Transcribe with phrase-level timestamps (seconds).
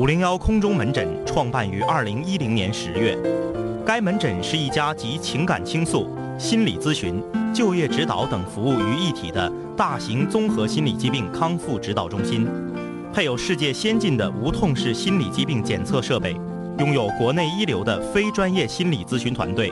[0.00, 3.18] 五零幺空中门诊创办于二零一零年十月，
[3.84, 6.08] 该门诊是一家集情感倾诉、
[6.38, 7.22] 心理咨询、
[7.52, 12.48] 就业指导等服务于一体的大型综合心理疾病康复指导中心，
[13.12, 16.34] 配有世界先进的无痛式心理疾病检测设备，
[16.78, 19.70] 拥有国内一流的非专业心理咨询团队。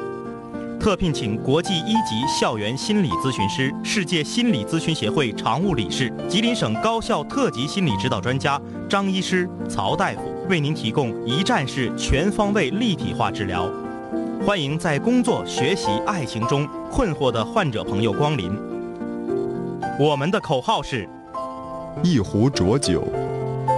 [0.80, 13.68] 特聘请国际一级校园心理咨询师、世界心理咨询协会常务理事、吉林省高校特级心理指导专家张医师、曹大夫，为您提供一站式全方位立体化治疗。
[14.46, 18.56] 欢迎在工作、学习、爱情中困惑的患者朋友光临。
[19.98, 21.08] 我们的口号是：
[22.04, 23.02] 一壶浊酒，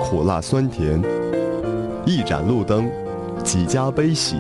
[0.03, 1.01] 苦辣酸甜；
[2.05, 2.91] 一盏路灯，
[3.43, 4.37] 几家悲喜。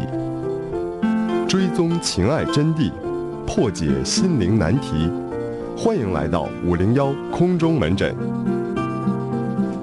[1.50, 2.92] 追踪情爱真谛，
[3.45, 5.10] 破解心灵难题。
[5.77, 8.14] 欢迎来到五零幺空中门诊，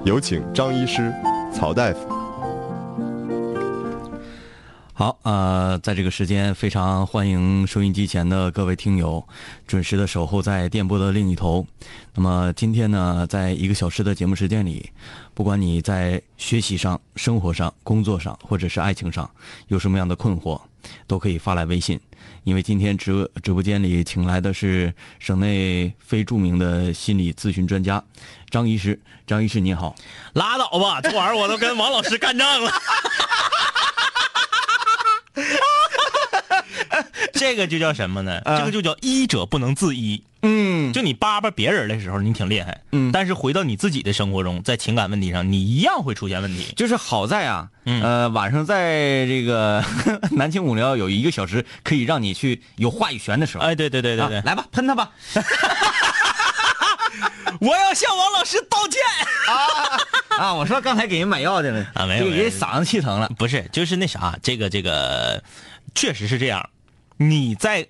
[0.02, 1.12] 有请张医师、
[1.52, 2.08] 曹大夫。
[4.94, 9.22] 好，呃，在这个时间，非常欢迎收音机前的各位听友
[9.66, 11.66] 准时的守候在电波的另一头。
[12.14, 14.90] 那么今天呢，在一个小时的节目时间里，
[15.34, 19.30] 不管你在学习上、生活上、工作上，或者是爱情上，
[19.66, 20.58] 有什么样的困惑。
[21.06, 21.98] 都可以发来微信，
[22.44, 28.02] 因为今天直直播间里请来的是省内非著名的心理咨询专家
[28.50, 29.00] 张医师。
[29.26, 29.94] 张医师您好，
[30.32, 32.72] 拉倒吧，这玩意儿我都跟王老师干仗了。
[37.34, 38.40] 这个就叫什么呢？
[38.44, 40.22] 这个就叫医者不能自医。
[40.42, 42.80] 嗯，就你叭叭别人的时候，你挺厉害。
[42.92, 46.72] 嗯，但是回到你自己的生活中，在情感问题上，你一样会出现问题。
[46.76, 49.84] 就是好在啊，呃，晚上在这个
[50.30, 53.64] 南青五聊有一个小时，可以让你去有话语权的时候。
[53.64, 55.10] 哎，对对对对对，来吧，喷他吧。
[57.60, 59.00] 我要向王老师道歉
[59.48, 60.54] 啊啊！
[60.54, 63.28] 我说刚才给人买药去了啊，没有，给人嗓子气疼了。
[63.36, 65.42] 不是，就是那啥，这个这个，
[65.96, 66.70] 确实是这样。
[67.18, 67.88] 你在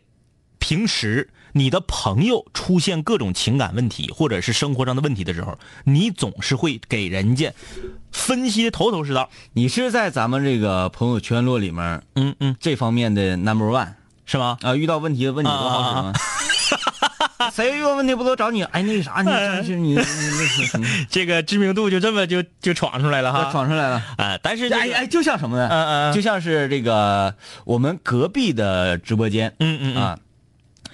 [0.59, 1.31] 平时。
[1.53, 7.53] 你的朋友出现各种情感问题或者是生活上的问题的时候，你总是会给人家
[8.13, 9.31] 分析的头头是道。
[9.55, 13.95] 你是在咱们这个朋友圈落里面，嗯嗯，这方面的 number one
[14.27, 14.59] 是吗？
[14.61, 16.13] 啊，遇到问题问你多好使吗？
[17.55, 18.63] 谁有问题不都找你？
[18.65, 19.99] 哎，那个啥，你真是 你，
[21.09, 24.03] 这个知名度就这么就就闯出来了哈，闯出来了。
[24.17, 25.69] 哎，但是哎哎，就像什么呢？
[25.71, 27.35] 嗯嗯，就像是这个
[27.65, 30.19] 我们隔壁的直播间，嗯嗯啊。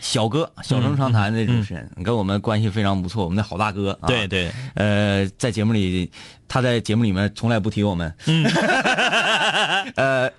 [0.01, 3.25] 小哥，小声长谈的主持人，跟我们关系非常不错。
[3.25, 6.11] 我们的好大哥，对对，呃，在节目里，
[6.47, 8.15] 他在节目里面从来不提我们。
[8.27, 8.45] 嗯，
[9.97, 10.31] 呃，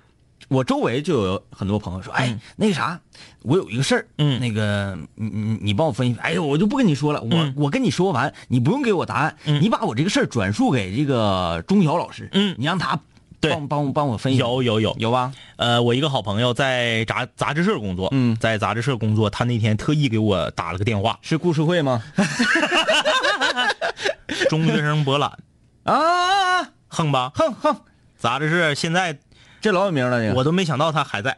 [0.48, 3.00] 我周围就有很多朋友说，哎，那个啥，
[3.42, 6.16] 我有一个事儿，嗯，那个你你你帮我分析。
[6.20, 12.98] 哎呦，我就不跟你说了，我我跟你说完，你不用给我答案，你把我这个事儿转述给这个钟晓老师，嗯，你让他。
[13.38, 15.30] 帮帮帮我分析有有有有吧？
[15.54, 22.02] 呃，我一个好朋友在杂杂志社工作，嗯，在杂志社工作，他那天特意给我打了个电话，是故事会吗？
[24.50, 25.38] 中学生博览
[25.84, 27.76] 啊，横吧，横横，
[28.18, 29.16] 杂志社现在
[29.60, 31.36] 这老有名了，我都没想到他还在。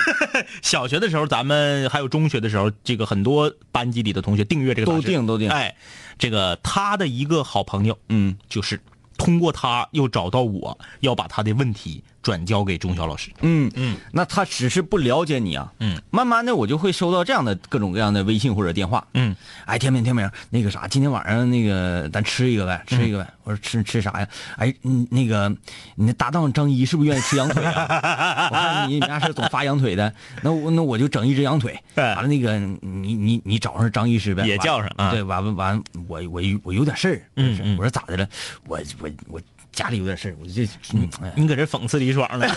[0.62, 5.48] 小学的时候，咱们还有中学的时候，这个很多班级里的同学订阅这个都订都订。
[5.50, 5.74] 哎，
[6.18, 8.80] 这个他的一个好朋友，嗯，就是。
[9.18, 12.02] 通过他又找到我，要把他的问题。
[12.22, 13.30] 转交给钟晓老师。
[13.40, 15.72] 嗯嗯，那他只是不了解你啊。
[15.80, 19.04] 嗯，慢慢的我就会收到这样的各种各样的微信或者电话。
[19.14, 19.34] 嗯，
[19.66, 23.28] 哎，天明天明，那个啥，今天晚上那个咱吃一个呗，吃一个呗。
[23.44, 24.28] 我说吃吃啥呀？
[24.56, 25.48] 哎，嗯，那个
[25.96, 28.48] 你那搭档张一是不是愿意吃羊腿啊？
[28.50, 31.76] 我看你家是总发羊腿的，那我那我就整一只羊腿。
[31.96, 35.10] 完了那个你你你找上张医师呗，也叫上啊。
[35.10, 37.22] 对，完完完，我我我有点事儿。
[37.36, 38.28] 嗯，我说咋的了？
[38.66, 39.40] 我我我。
[39.72, 40.62] 家里有点事儿，我就
[40.92, 42.46] 你你搁这讽刺李爽呢？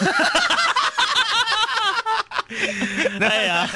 [3.20, 3.68] 哎呀，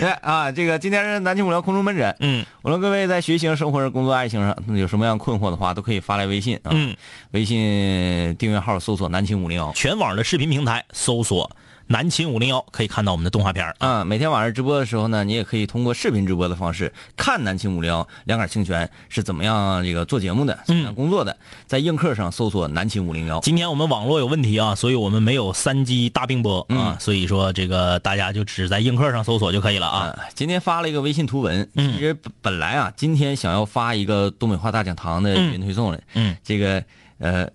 [0.00, 6.96] 哎啊，这个今天是南京五聊空中门诊，嗯，无论各位在学习、生活、工作、爱情上有什么样困惑的话，都可以发来微信啊，嗯，
[7.32, 11.50] 微信订阅号搜索“南青五零幺”，全网的视频平台搜索。
[11.86, 14.04] 南秦五零幺可以看到我们的动画片啊！
[14.04, 21.36] 每天晚上直播的时候呢，你也可以通过视频直播的方式看南秦五零幺两杆清泉是怎么样这个做节目的、怎么样工作的。
[21.66, 23.38] 在映客上搜索南秦五零幺。
[23.40, 30.18] 今天我们网络有问题啊，所以我们没有三 G 大并播啊，所以说这个大家就只在映客上搜索就可以了啊。
[30.34, 36.82] 今天发了一个微信图文，其实本来啊，今天想要发一个东北话大讲堂的语音推送的，嗯，这个
[37.18, 37.46] 呃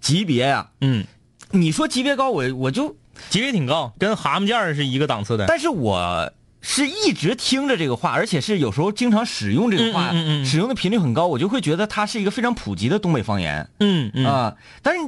[0.00, 1.06] 级别呀，嗯，
[1.52, 2.96] 你说级别高，我我就。
[3.30, 5.46] 级别挺高，跟蛤蟆件是一个档次的。
[5.46, 10.10] 但是我是一直听着这个话，而且是有时候经常使用这个话，
[10.44, 13.68] 使用的频率很高，我就会觉得它是一个非常普及的东北方言。
[13.80, 15.00] 嗯嗯啊，但是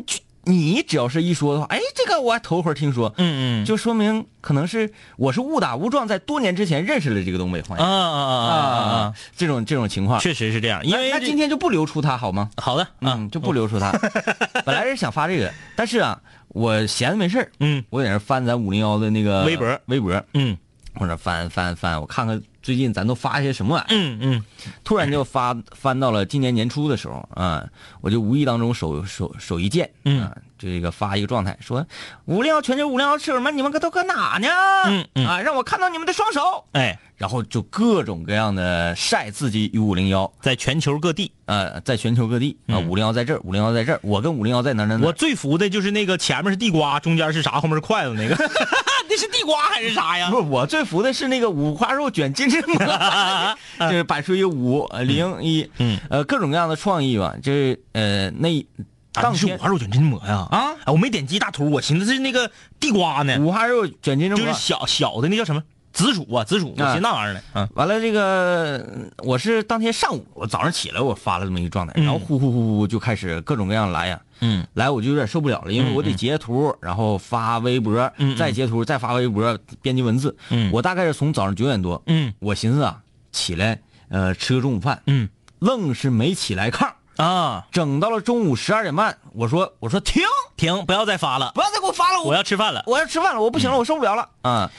[0.44, 9.14] 你只要是一说的话，哎，这个我还头回听说，嗯嗯，就说明可能是我是误打误撞，在多年之前认识了这个东北方啊言啊啊啊啊啊！
[9.36, 10.18] 这种这种情况。
[10.18, 12.48] 确实是这样，因为那那今天就不流出它好吗？
[12.56, 13.92] 好的，嗯，就不流出它。
[14.64, 16.18] 本来是想发这个，但是啊，
[16.50, 17.84] 我闲着没事儿嗯。
[17.90, 19.80] 我在那翻咱五零幺的那个微博。
[19.86, 20.56] 微博，嗯。
[20.94, 23.96] 或者翻翻翻，我看看最近咱都发些什么玩意儿。
[23.96, 24.44] 嗯嗯。
[24.82, 27.64] 突然就发翻到了今年年初的时候啊，
[28.00, 30.22] 我就无意当中手手手一贱，嗯。
[30.22, 31.86] 啊，这个发一个状态说，
[32.26, 34.48] 五零幺全球五零幺室友们，你们可都搁哪呢？
[34.86, 35.26] 嗯嗯。
[35.26, 36.62] 啊，让我看到你们的双手。
[36.72, 42.58] 哎，然后就各种各样的晒自己与五零幺，在全球各地，啊，在全球各地。
[42.66, 48.34] 啊，五零幺在这儿，五零幺在这儿，我跟五零幺在哪儿哪儿哪我最服的就是那个前面是地瓜，中间是啥，后面是筷子那个，
[49.08, 50.30] 那是地瓜还是啥呀？
[50.30, 50.36] 不？
[50.36, 52.78] 是我最服的是那个五花肉卷金针蘑，
[53.88, 60.46] 就是摆出一五呃零一，嗯，呃，各种各样的创意吧，就是呃那啊当天你是五花肉卷筋馍呀？
[60.50, 65.62] 啊，哎我没点击大图，我寻思是那个地瓜呢，五花肉卷金针蘑，就是小小的那叫什么？
[65.92, 66.92] 紫薯啊，紫薯，我啊。
[66.92, 67.40] 寻思那玩意儿呢。
[67.54, 67.68] 嗯。
[67.74, 72.04] 完了，这个我是当天上午，我早上起来我发了这么一个状态，嗯。
[72.04, 74.64] 然后呼呼呼呼就开始各种各样来呀，嗯。
[74.74, 78.08] 来我就有点受不了了，因为我得截图，然后发微博，
[78.38, 80.36] 再截图，再发微博，编辑文字。
[80.50, 80.70] 嗯。
[80.72, 82.32] 我大概是从早上九点多，嗯。
[82.38, 83.00] 我寻思啊，
[83.32, 83.80] 起来
[84.10, 85.28] 呃吃个中午饭，嗯。
[85.58, 90.22] 愣是没起来炕，啊，整到了中午十二点半，我说我说停，
[90.56, 92.82] 停，不要再发了，不要再给我发了，我要吃饭了。
[92.86, 94.28] 我要吃饭了，我不行了，我受不了了。
[94.42, 94.70] 啊！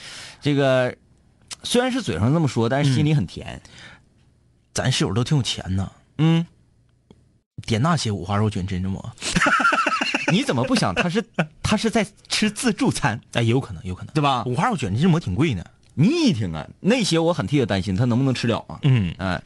[0.42, 0.96] 这个
[1.64, 3.62] 虽然是嘴上这么说，但是心里很甜。
[4.74, 6.48] 咱室友都挺有钱呢，嗯，
[7.68, 9.12] 点那些五花肉卷真正馍，
[10.32, 11.24] 你怎么不想他是
[11.62, 14.44] 他是在吃自助餐，哎，有可能，有可能，对吧？
[14.46, 15.64] 五花肉卷真馍挺贵呢。
[15.94, 18.80] 你一听啊，那些我很替他担心，他能不能吃了啊？
[18.84, 19.14] 嗯。
[19.18, 19.44] 哎，呃，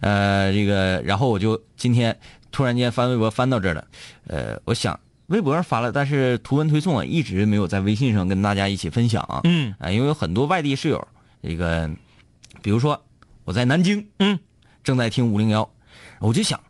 [0.00, 2.18] 这个，然后我就今天
[2.52, 3.84] 突然间翻微博翻到这儿了，
[4.26, 9.74] 呃，我想微博上发了，但是图文推送啊一直没有在微信上跟大家一起分享啊，嗯。
[9.78, 11.08] 啊，因为有很多外地室友，
[11.42, 11.90] 这个，
[12.62, 13.02] 比如说
[13.44, 14.38] 我在南京，嗯，
[14.84, 15.68] 正在听五零幺，
[16.20, 16.60] 我就想，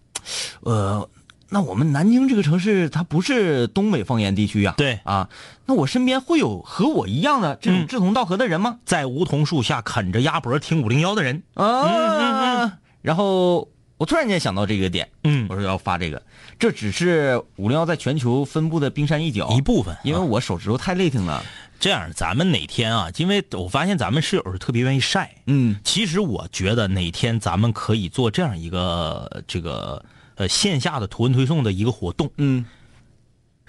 [0.60, 1.08] 呃，
[1.50, 4.98] 那我们南京这个城市它不是东北方言地区呀、对。
[5.04, 5.28] 啊，
[5.66, 7.86] 那我身边会有和我一样的这种嗯。
[7.86, 8.78] 志同道合的人吗？
[8.84, 13.68] 在梧桐树下啃着鸭脖听五零幺的人，啊，然后
[13.98, 16.20] 我突然间想到这个点，嗯我说要发这个，
[16.58, 21.40] 这只是五零幺在全球分布的冰山一角一部分，因为啊我手指头太累挺了。
[21.78, 23.08] 这样，咱们哪天啊？
[23.16, 25.36] 因为我发现咱们室友是特别愿意晒。
[25.46, 30.04] 嗯其实我觉得哪天咱们可以做这样一个这个
[30.34, 32.64] 呃线下的图文推送的一个活动，嗯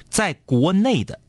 [0.09, 1.19] 在国内的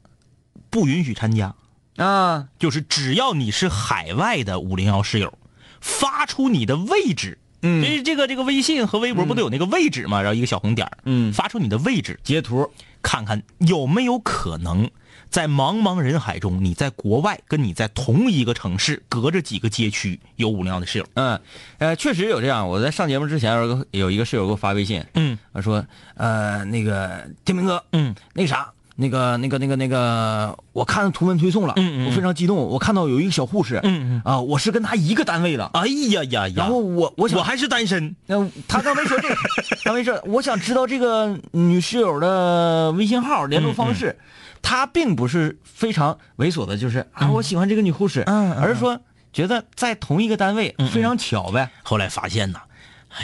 [0.70, 1.54] 不允许参加，
[1.96, 5.38] 啊，就是只要你是海外的五零幺室友，
[5.78, 7.36] 发出你的位置。
[7.62, 10.22] 嗯这这个这个微信和微博不都有那个位置吗？
[10.22, 12.70] 然后一个小红点儿嗯发出你的位置，截图，
[13.02, 14.90] 看看有没有可能
[15.30, 21.06] 在茫茫人海中，你在国外跟你在同一个城市，隔着几个街区有五零幺的室友。
[21.14, 21.38] 嗯，
[21.78, 22.68] 呃，确实有这样。
[22.68, 25.84] 我在上节目之前有个有一个室友给我发微信，嗯他说，
[26.14, 33.80] 呃，那个天明哥，嗯，那个啥，那个那个那个那个，我看图文推送了，嗯嗯我非常激动，我看到有一个小护士，
[34.24, 36.54] 啊，我是跟他一个单位的，哎呀呀呀！
[36.56, 38.16] 然后我我想我还是单身。
[38.26, 39.36] 那他刚没说这个，
[39.84, 44.10] 他没说，我想知道这个女室友的微信号、联络方式。
[44.10, 44.24] 嗯
[44.60, 49.00] 他并不是非常猥琐的，就是啊，我喜欢这个女护士，而是说
[49.32, 51.70] 觉得在同一个单位非常巧呗。
[51.84, 52.58] 后来发现呢，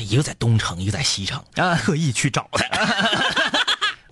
[0.00, 2.64] 一个在东城，一个在西城，啊特意去找他。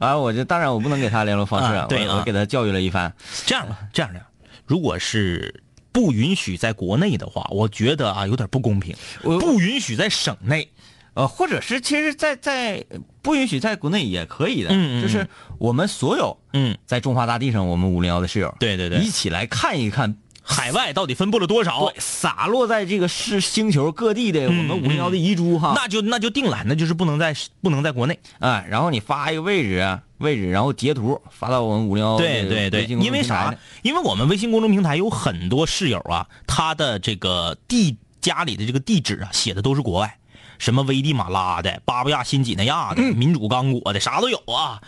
[0.02, 3.12] 啊，我这当然我不能给他联络方式，啊对啊我我给他教育了一番。
[3.46, 4.20] 这样吧，这样的，
[4.66, 8.96] 如果是不允许在国内的话，我觉得啊有点不公平。
[9.22, 10.68] 我不允许在省内，
[11.14, 12.84] 呃，或者是其实在，在
[13.20, 15.26] 不允许在国内也可以的，嗯嗯就是
[15.58, 21.94] 我们所有嗯，在中华大地上，我们五零幺的室友，对对对一起来看一看海外到底分布了多少对，？
[21.98, 25.72] 洒落在这个是星球各地的我们五零幺的遗珠哈。
[25.76, 28.18] 那就那就定了，那就是不能在不能在国内。
[28.40, 33.54] 啊，然后你发一个位置啊，位置，然后截图发到我们五零幺对对对，因为啥？？
[33.82, 40.18] 因为我们微信公众平台有很多室友啊，他的这个地家里的这个地址啊，写的都是国外，
[40.58, 44.82] 什么危地马拉的、巴布亚新几内亚的、民主刚果的，啥都有啊。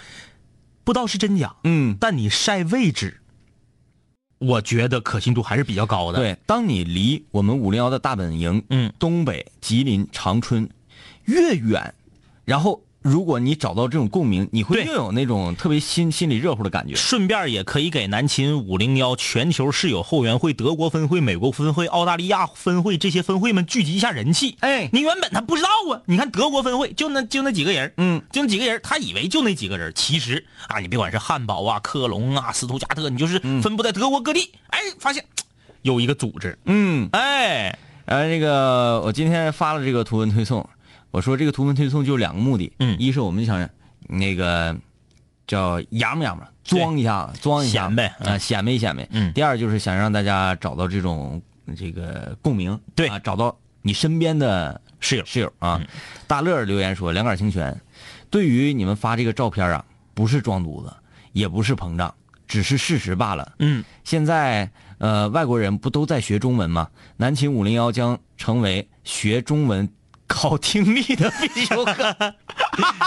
[0.82, 3.22] 不知道是真假，嗯，但你晒位置，
[4.44, 10.68] 我觉得可信度还是比较高的。，对，当你离我们五零幺的大本营，嗯东北吉林长春
[11.24, 11.94] 越远，
[12.44, 14.86] 然后如果你找到这种共鸣，你会对。
[14.86, 16.94] 又有那种特别心心里热乎的感觉。
[16.94, 24.56] 顺便也可以给南秦五零幺全球室友后援会、德国分会、美国分会、澳大利亚分会这些分会们聚集一下人气。
[24.60, 24.88] 哎。
[24.90, 35.22] 你原本他不知道啊，你看德国分会就那就那几个人，嗯，就那几个人，他以为就那几个人，其实啊，你别管是汉堡啊、科隆啊、斯图加特，你就是分布在德国各地，哎，发现
[35.82, 40.66] 有一个组织，嗯，哎，呃，那个我今天发了这个图文推送，
[41.14, 43.70] 我说这个图文推送就两个目的，嗯一是我们想
[44.08, 44.76] 那个
[45.46, 49.06] 叫洋么洋么装一下，装一下显摆啊，显摆显摆。
[49.12, 51.40] 嗯第二就是想让大家找到这种
[51.76, 55.80] 这个共鸣，对啊，找到你身边的室友室友啊。
[56.26, 57.80] 大乐留言说：“两杆清泉，
[58.28, 60.92] 对于你们发这个照片啊，不是装犊子，
[61.32, 62.12] 也不是膨胀，
[62.48, 63.52] 只是事实罢了。
[63.60, 64.68] 嗯，现在
[64.98, 66.88] 呃，外国人不都在学中文吗？
[67.16, 69.88] 南秦五零幺将成为学中文
[70.34, 72.34] 考听力的必修课。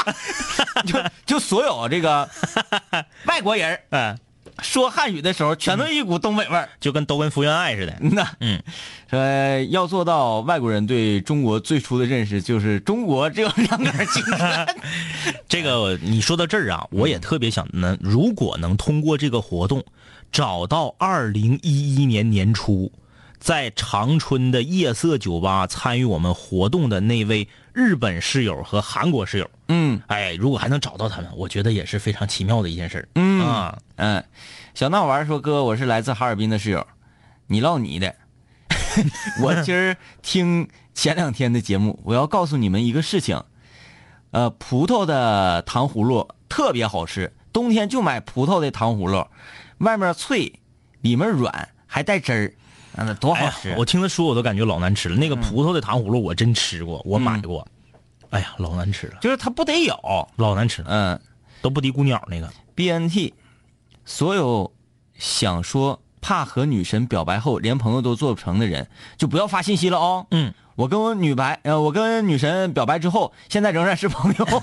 [0.88, 2.30] 就就所有这个
[3.28, 4.18] 外国人嗯，
[4.62, 6.70] 说汉语的时候，全都一股东北味儿。
[6.80, 8.64] 就跟都跟福原爱似的，那嗯，
[9.10, 14.66] 呃，要做到外国人对中国最初的认识，就是中国只有两杆清泉。
[15.50, 19.84] 这个你说到这儿啊，我也特别想能，如果能通过这个活动，
[20.32, 22.90] 找到二零一一年年初
[23.40, 33.08] 在长春的夜色酒吧参与我们活动的那位日本室友和韩国室友，嗯哎，如果还能找到他们，我觉得也是非常奇妙的一件事儿。
[33.16, 34.24] 嗯啊，嗯，
[34.74, 36.86] 小闹玩说：“哥，我是来自哈尔滨的室友，
[37.48, 38.16] 你唠你的。
[39.42, 43.44] 我今儿听前两天的节目，我要告诉你们一个事情。
[44.32, 49.28] 呃，葡萄的糖葫芦特别好吃，冬天就买葡萄的糖葫芦，
[49.78, 50.52] 外面脆，
[51.02, 52.54] 里面软，还带汁儿，啊，
[53.06, 53.76] 那多好吃！
[53.78, 55.16] 我听他说我都感觉老难吃了。
[55.16, 57.68] 那个葡萄的糖葫芦我真吃过，我买过，
[58.30, 61.20] 哎呀，老难吃了，就是它不得咬，老难吃了，嗯。”
[61.60, 62.48] 都不敌姑鸟那个。
[62.76, 63.34] BNT，
[64.06, 64.72] 所有
[65.18, 68.88] 想说怕和女神表白后连朋友都做不成的人，
[69.18, 70.28] 就不要发信息了哦。
[70.30, 74.46] 嗯，我跟我女白，呃，我跟女神表白之后，现在仍然是朋友。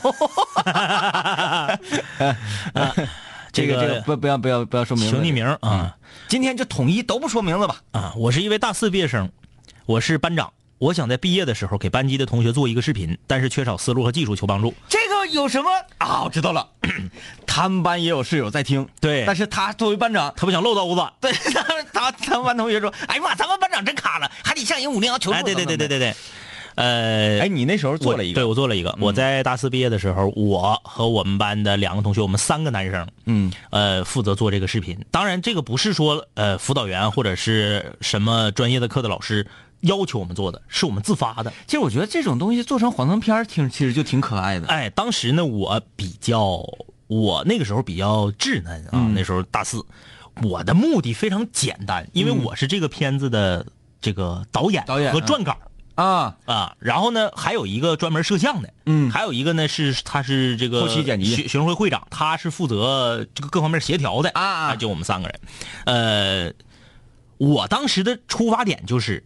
[3.55, 5.97] 这个这个不不要不要不要说名字，请匿名啊。
[6.29, 7.81] 今天就统一都不说名字吧。
[7.93, 9.31] 啊，我是一位大四毕业生，
[9.87, 10.53] 我是班长。
[10.79, 14.75] 我想在毕业的时候给班级的同学做一个视频，但是缺少思路和技术，求帮助。
[14.89, 16.25] 这个有什么啊？
[16.25, 16.69] 我知道了，
[17.47, 21.13] 他们班也有室友在听，对但是他作为班长，他不想漏刀子。
[21.21, 26.15] 对 他他他们班同学说：“哎呀妈，咱们班长真卡了，还得向人五零幺求助。”哎，对对对对对对，
[26.75, 28.97] 呃，哎，你那时候做了一个，对我做了一个。
[29.01, 34.99] 我在大四毕业的时候，我和我们班的两个同学，我们三个男生，嗯呃，负责做这个视频。
[35.11, 39.47] 当然，这个不是说呃辅导员或者是什么专业的课的老师
[39.81, 41.53] 要求我们做的，是我们自发的。
[41.67, 44.67] 其实我觉得这种东西做成黄腾片儿听其实就挺可爱的。
[44.69, 46.61] 哎，当时呢，我比较，
[47.07, 49.85] 我那个时候比较稚嫩啊，嗯那时候大四，
[50.43, 53.65] 我的目的非常简单，因为嗯我是这个片子的
[54.01, 55.57] 这个导演导演和撰稿
[55.95, 59.11] 啊，啊，然后呢，还有一个专门摄像的，嗯。
[59.11, 61.35] 还有一个呢是他是这个后期剪辑。
[61.35, 64.77] 学学生会会长，他是负责这个各方面协调的啊啊。
[64.77, 65.41] 就我们三个人，
[65.87, 66.53] 呃，
[67.39, 69.23] 我当时的出发点就是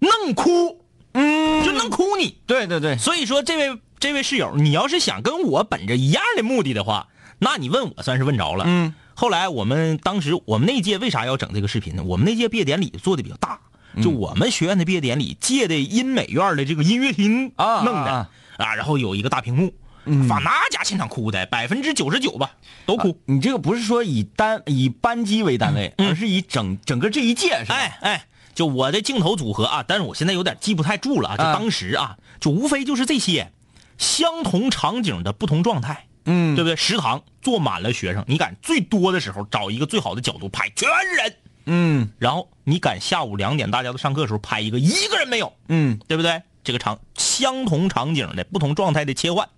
[0.00, 8.64] 弄哭，嗯，就弄哭你，对对对，所以说，这位这位室友，你要是想跟我本着一样的目的的话，那你问我算是问着了。
[8.66, 12.02] 嗯，后来我们当时我们那届为啥要整这个视频呢？
[12.02, 13.69] 我们那届毕业典礼做的比较大，嗯
[14.02, 19.72] 就我们学院的毕业典礼借的音美院的这个音乐厅啊弄的啊啊然后有一个大屏幕，
[20.04, 22.52] 嗯把那家现场哭的百分之九十九吧
[22.86, 23.18] 都哭。
[23.26, 27.74] 你这个不是说以单以班级为单位，而是以整整个这一届是吧？
[27.74, 31.36] 哎哎，就我的镜头组合啊，但是我现在有点记不太住了啊。
[31.36, 33.52] 就啊当时啊，就无非就是这些
[33.98, 36.06] 相同场景的不同状态。
[36.26, 36.76] 嗯，对不对？
[36.76, 41.34] 食堂坐满了学生，你敢最多的时候找一个最好的角度拍全是人，
[41.66, 46.42] 嗯然后你赶下午两点大家都上课的时候拍一个一个人没有，嗯对不对？
[46.62, 49.48] 这个场相同场景的不同状态的切换，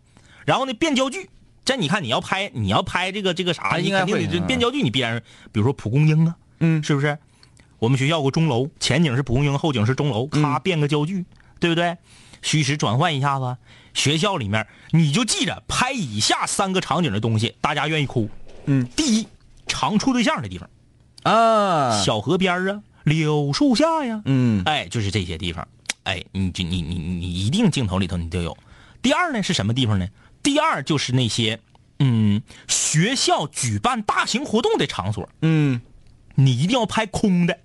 [0.45, 1.31] 然后呢变焦距。
[1.65, 7.19] 这你看你要拍你要拍这个这个啥，应该你肯定得变焦距，你必然比如说蒲公英啊，嗯是不是？
[7.79, 11.25] 我们学校有个钟楼，前景是蒲公英，后景是钟楼，咔变个焦距，
[11.59, 11.97] 对不对？
[12.41, 13.57] 虚实转换一下子，
[13.95, 18.29] 学校里面你就记着拍以下三个场景的东西，大家愿意哭。
[18.67, 19.29] 嗯，第一，
[19.67, 20.69] 常处对象的地方，
[21.23, 25.67] 啊，小河边啊，柳树下呀，嗯哎，就是这些地方，
[26.05, 28.57] 哎，你就你你你一定镜头里头你都有。
[29.01, 30.09] 第二呢是什么地方呢？
[30.43, 31.59] 第二就是那些
[31.99, 35.81] 嗯学校举办大型活动的场所，嗯
[36.35, 37.59] 你一定要拍空的。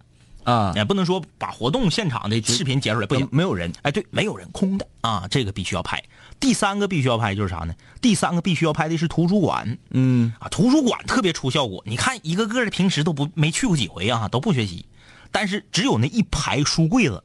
[0.43, 3.69] 啊也，不能说把活动现场的视频截出来，不行，没有人。
[3.81, 6.01] 哎，对，没有人，空的啊，这个必须要拍。
[6.39, 7.73] 第三个必须要拍就是啥呢？
[7.99, 11.83] 第三个必须要拍的是图书馆，嗯啊，图书馆特别出效果。
[11.85, 14.85] 你看一个个的平时都不没去过几回啊，都不学习，
[15.31, 17.23] 但是只有那一排书柜子，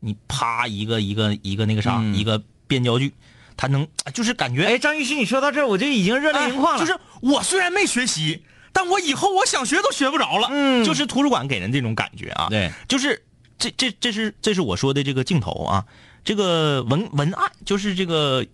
[0.00, 3.12] 你啪一个一个一个那个啥、嗯一个变焦距，
[3.56, 6.82] 它能就是感觉哎，张律师，你说到这儿，我就已经热泪盈眶了。
[6.82, 8.42] 哎就是我虽然没学习，
[8.72, 10.48] 但我以后我想学都学不着了。
[10.50, 12.46] 嗯就是图书馆给人这种感觉啊。
[12.48, 13.24] 对，就是
[13.64, 15.86] 这这这是这是我说的这个镜头啊，
[16.22, 18.46] 这个文文案就是这个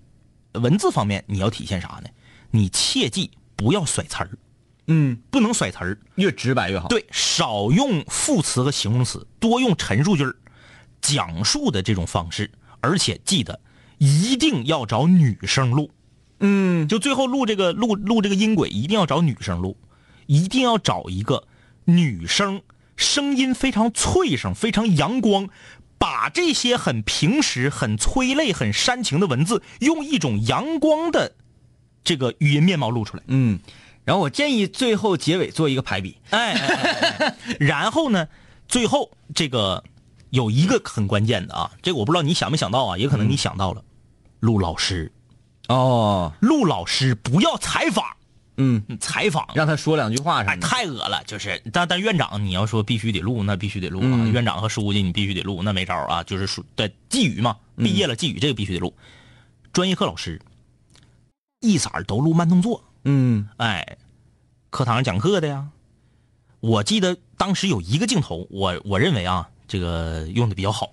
[0.52, 2.08] 文字方面你要体现啥呢？
[2.50, 4.30] 你切记不要甩词儿，
[4.86, 5.98] 嗯，不能甩词儿。
[6.14, 10.36] 越直白越好。，对，少用副词和形容词，多用陈述句儿，
[11.00, 12.50] 讲述的这种方式，
[12.80, 13.60] 而且记得
[13.98, 15.90] 一定要找女生录。
[16.40, 19.76] 嗯，就最后录这个录录这个音轨，一定要找女生录，
[20.26, 21.46] 一定要找一个
[21.84, 22.62] 女生，
[23.00, 25.48] 声音非常脆声，非常阳光，
[25.98, 31.32] 把这些很平实、很催泪、很煽情的文字，用一种阳光的
[32.04, 33.22] 这个语音面貌录出来。
[33.26, 33.58] 嗯，
[34.04, 36.18] 然后我建议最后结尾做一个排比。
[36.30, 38.28] 哎，哎哎哎然后呢，
[38.68, 39.82] 最后这个
[40.28, 43.82] 有一个很关键的啊，这个我不知道你想没想到啊，也可能你想到了，
[44.40, 45.10] 陆老师，
[45.68, 48.04] 哦，陆老师不要采访，
[48.62, 54.04] 嗯，采访让他说两句话啥哎，太恶了，就是，但但院长你要说必须得录，那必须得录啊。
[54.12, 56.22] 嗯院长和书记你必须得录，那没招啊。
[56.24, 58.94] 就是说，对寄语嘛，毕业了寄语这个必须得录。
[59.72, 60.38] 专业课老师
[61.60, 63.96] 一色儿都录慢动作，嗯哎，
[64.68, 65.68] 课堂上讲课的呀。
[66.60, 70.90] 我记得当时有一个镜头，我我认为啊，这个用的比较好，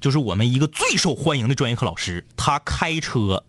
[0.00, 3.42] 就是我们一个最受欢迎的专业课老师，他开车，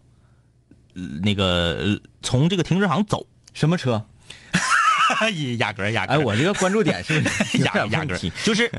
[0.94, 4.06] 呃那个呃从这个停车场走，什么车？
[5.60, 8.32] 压根儿压根哎，儿我这个关注点是不是 有压点压根儿问题？
[8.44, 8.72] 就是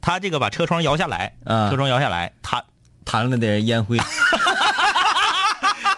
[0.00, 2.62] 他这个把车窗摇下来，嗯车窗摇下来，他
[3.04, 3.98] 弹了点烟灰。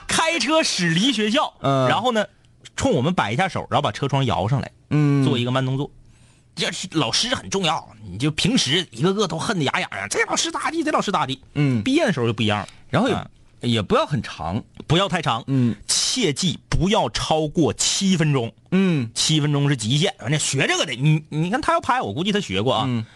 [0.07, 2.27] 开车驶离学校，嗯然后呢，
[2.77, 5.91] 冲我们摆一下手，然后把车窗摇上来，嗯做一个慢动作。
[6.55, 11.43] 这是老师很重要，你就平时一个个都恨得牙痒痒，这老师咋地，这老师咋地。
[11.55, 13.27] 嗯，毕业的时候就不一样了，然后也、啊
[13.61, 14.63] 也不要很长。
[14.87, 15.77] 不要太长，嗯
[16.11, 20.13] 切记不要超过七分钟，嗯七分钟是极限。
[20.19, 22.85] 反正学这个的，你你看他要拍，我估计他学过啊。
[22.89, 23.07] 嗯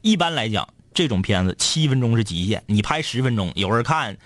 [0.00, 4.16] 一般来讲，这种片子七分钟是极限，你拍十分钟，有人看，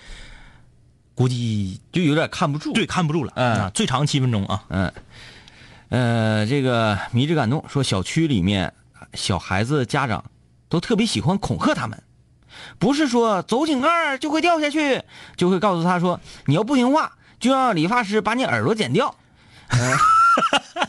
[1.15, 2.73] 估计就有点看不住。
[2.73, 3.33] 对看不住了。
[3.37, 4.65] 嗯啊，最长七分钟啊。
[4.71, 4.93] 嗯，
[5.91, 8.73] 呃，这个迷之感动说，小区里面
[9.13, 10.25] 小孩子家长
[10.71, 12.03] 都特别喜欢恐吓他们，
[12.79, 15.03] 不是说走井盖就会掉下去，
[15.37, 19.15] 就会告诉他说，你要不听话，就让理发师把你耳朵剪掉。
[19.69, 19.79] 呃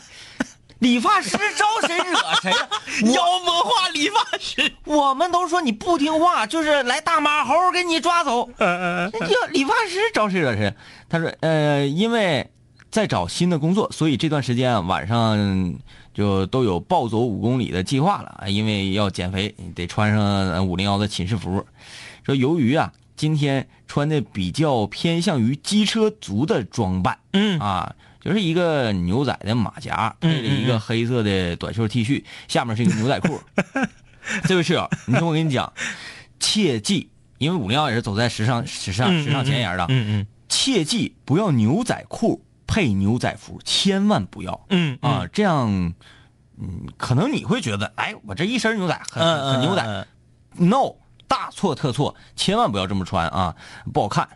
[0.78, 2.68] 理发师招谁惹谁呀、
[3.14, 8.48] 妖魔化理发师，我们都说你不听话，就是来大马猴给你抓走。
[8.56, 10.74] 呃这理发师招谁惹谁？
[11.10, 12.50] 他说，呃，因为
[12.90, 15.74] 在找新的工作，所以这段时间啊晚上
[16.14, 18.40] 就都有暴走五公里的计划了。
[18.40, 21.66] 啊因为要减肥，得穿上五零幺的寝室服。
[22.24, 27.58] 说由于啊，今天穿的比较偏向于机车族的装扮，嗯。
[27.58, 33.40] 啊，就是一个牛仔的马甲，嗯配了一个黑色的短袖 T 恤，下面是一个牛仔裤。
[34.44, 35.72] 这位室友，你听我跟你讲，
[36.40, 44.66] 切记，因为五零幺也是走在时尚、时尚、时尚前沿的，嗯嗯切记不要牛仔裤配牛仔服，千万不要。
[44.70, 45.26] 嗯啊！
[45.32, 45.94] 这样，
[46.58, 49.82] 嗯，可能你会觉得，哎，我这一身牛仔很嗯很牛仔，
[50.58, 50.68] 嗯。
[50.68, 50.94] no，
[51.28, 53.54] 大错特错，千万不要这么穿啊，
[53.92, 54.28] 不好看。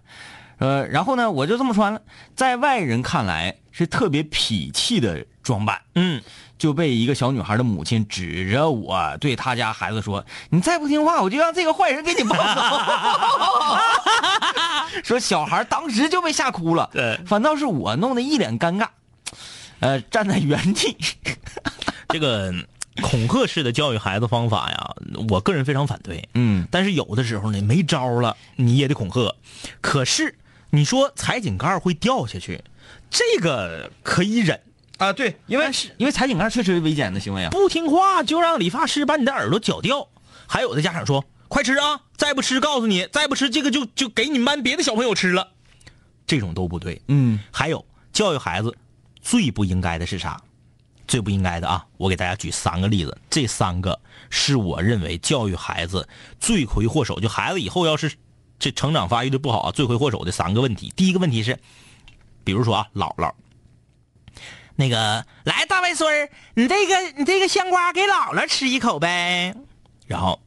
[0.59, 2.03] 呃，然后呢，我就这么穿了，
[2.37, 6.23] 在外人看来是特别痞气的装扮，嗯，
[6.59, 12.61] 就被一个小女孩的母亲指着我对她家孩子说：“你再不听话，我就让这个坏人给你抱走。
[15.03, 18.87] ”说小孩当时就被吓哭了，对反倒是我弄得一脸尴尬，
[19.79, 20.95] 呃，站在原地。
[22.11, 22.53] 这个
[23.03, 24.95] 恐吓式的教育孩子方法呀，
[25.29, 26.29] 我个人非常反对。
[26.35, 29.35] 嗯但是有的时候呢，没招了，你也得恐吓。
[29.81, 30.37] 可是
[30.71, 32.63] 你说踩井盖会掉下去，
[33.11, 34.61] 这个可以忍
[34.99, 35.13] 啊。
[35.13, 37.51] 对，因为是因为踩井盖确实是危险的行为啊。
[37.51, 40.09] 不听话就让理发师把你的耳朵绞掉。
[40.47, 45.53] 还有的家长说：“快吃啊，再不吃，告诉你，再不吃这个就就给你们班别的小朋友吃了。”
[46.27, 47.01] 这种都不对。
[47.09, 48.77] 嗯还有教育孩子
[49.21, 50.41] 最不应该的是啥？
[51.11, 51.85] 最不应该的啊！
[51.97, 53.99] 我给大家举三个例子，这三个
[54.31, 57.19] 是我认为教育孩子罪魁祸首。
[57.19, 58.13] 就孩子以后要是
[58.61, 60.93] 这成长发育的不好啊，罪魁祸首的三个问题。
[60.95, 61.59] 第一个问题是，
[62.45, 63.33] 比如说啊，姥姥，
[64.77, 69.53] 那个来大外孙儿，你这个你这个香瓜给姥姥吃一口呗。
[70.07, 70.41] 然后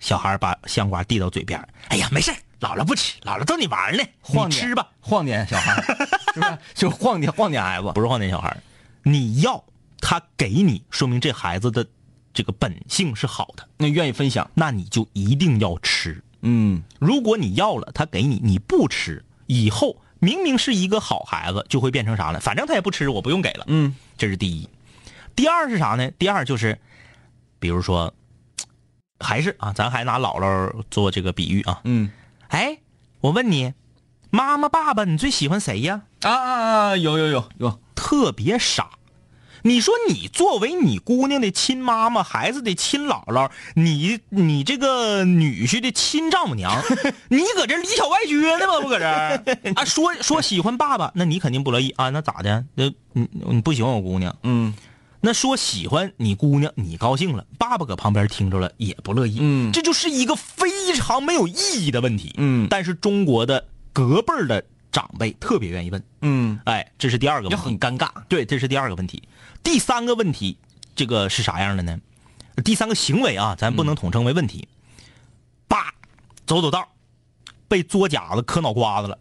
[0.00, 5.82] 小孩把香瓜递到嘴边，哎呀，没事姥姥不吃，姥姥逗你玩呢，晃你吃吧，晃点小孩，
[6.32, 6.58] 是不是？
[6.74, 8.56] 就晃点晃点孩子，不是晃点小孩
[9.02, 9.62] 你要
[10.06, 11.86] 他给你，说明这孩子的
[12.34, 16.22] 这个本性是好的，那愿意分享，那你就一定要吃。
[16.42, 22.38] 嗯如果你要了，他给你，你不吃，以后明明是一个好孩子，就会变成啥呢？
[22.38, 23.64] 反正他也不吃，我不用给了。
[23.66, 24.68] 嗯这是第一。
[25.34, 26.10] 第二是啥呢？
[26.18, 26.78] 第二就是，
[27.58, 28.12] 比如说，
[29.20, 31.80] 还是啊，咱还拿姥姥做这个比喻啊。
[31.84, 32.10] 嗯
[32.48, 32.78] 哎，
[33.22, 33.72] 我问你，
[34.28, 36.02] 妈妈、爸爸，你最喜欢谁呀？
[36.20, 36.96] 啊啊啊！
[36.98, 38.90] 有有有有，特别傻。
[39.66, 46.70] 你说你作为你姑娘的亲妈妈，孩子的亲姥姥，你你这个女婿的亲丈母娘，
[47.28, 48.80] 你搁这里小外撅呢吗？
[48.82, 49.06] 不搁这
[49.74, 49.84] 啊？
[49.86, 52.10] 说说喜欢爸爸，那你肯定不乐意啊？
[52.10, 52.62] 那咋的？
[52.74, 54.36] 那你你不喜欢我姑娘？
[54.42, 54.74] 嗯
[55.22, 59.38] 那说喜欢你姑娘，你高兴了，爸爸搁旁边听着了也不乐意。
[59.40, 61.54] 嗯这就是一个非常没有意
[61.86, 62.34] 义的问题。
[62.36, 66.04] 嗯但是中国的隔辈儿的长辈特别愿意问。
[66.20, 68.10] 嗯，哎，这是第二个就问题，很尴尬。
[68.28, 69.22] 对，这是第二个问题。
[69.64, 70.58] 第三个问题，
[70.94, 71.98] 这个是啥样的呢？
[72.64, 74.68] 第三个行为啊，咱不能统称为问题。
[75.66, 75.92] 叭、
[76.46, 76.86] 走走道，
[77.66, 79.18] 被作假子磕脑瓜子了，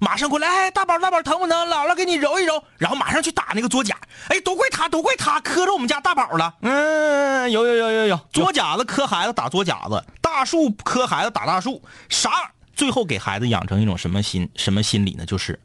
[0.00, 1.68] 马上过来，哎，大宝大宝疼不疼？
[1.68, 3.96] 姥姥给你揉一揉，然后马上去打那个作假。
[4.28, 6.56] 哎，都怪他，都怪他磕着我们家大宝了。
[6.62, 12.30] 嗯，有有有有有，作假子磕孩子打作假子，大树磕孩子打大树，啥？
[12.74, 15.26] 最后给孩子养成一种什么心什么心理呢？
[15.26, 15.60] 就是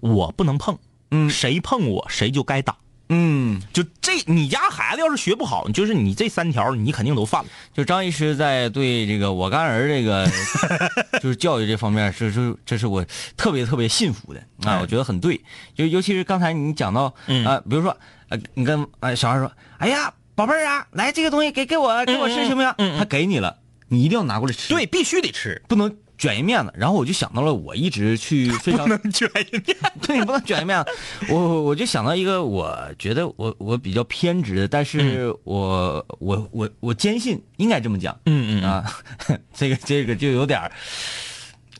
[0.00, 0.76] 我不能碰，
[1.10, 2.76] 嗯谁碰我谁就该打。
[3.08, 7.48] 嗯，就这，你家孩子要是学不好，就是你这三条，你肯定都犯了。
[7.72, 10.28] 就张医师在对这个我干儿这个
[11.20, 13.04] 就是教育这方面，是是这是我
[13.36, 15.40] 特别特别信服的啊，哎我觉得很对。
[15.74, 17.96] 就尤其是刚才你讲到嗯啊，比如说
[18.28, 22.74] 呃，你跟呃小孩说，哎呀，宝贝儿啊，来这个东西给给我给我吃行不行？
[22.98, 23.56] 他给你了，
[23.88, 26.72] 你一定要拿过来吃，对，，必须得吃，不能卷一面子。
[26.76, 29.76] 然后我就想到了，我一直去非常卷一面。
[30.02, 30.90] 对，你不能卷一面子。
[31.30, 38.18] 我我我就想到一个，我觉得我我比较偏执的，但是我、我我我坚信应该这么讲。
[38.26, 38.84] 嗯嗯啊，
[39.54, 40.72] 这个这个就有点儿，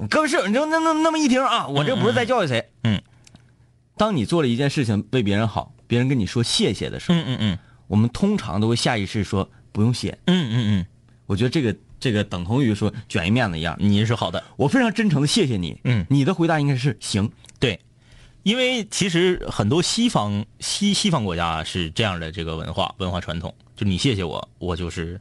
[0.09, 2.71] 各位室友，你就那那那么一听啊，我这不是在教育谁。
[2.85, 3.03] 嗯，
[3.97, 10.19] 当你做了一件事情为别人好，别人跟你说谢谢的时候，嗯嗯嗯我们通常都会下意识说不用谢。
[10.27, 10.87] 嗯嗯嗯
[11.27, 13.77] 我觉得这个这个等同于说卷一面子一样。
[13.81, 14.43] 嗯，你是好的。
[14.57, 15.79] 我非常真诚的谢谢你。
[15.85, 17.31] 嗯你的回答应该是行。
[17.59, 17.81] 对，
[18.43, 25.21] 因为其实很多西方西西方国家是这样的这个文化文化传统，就你谢谢我，我就是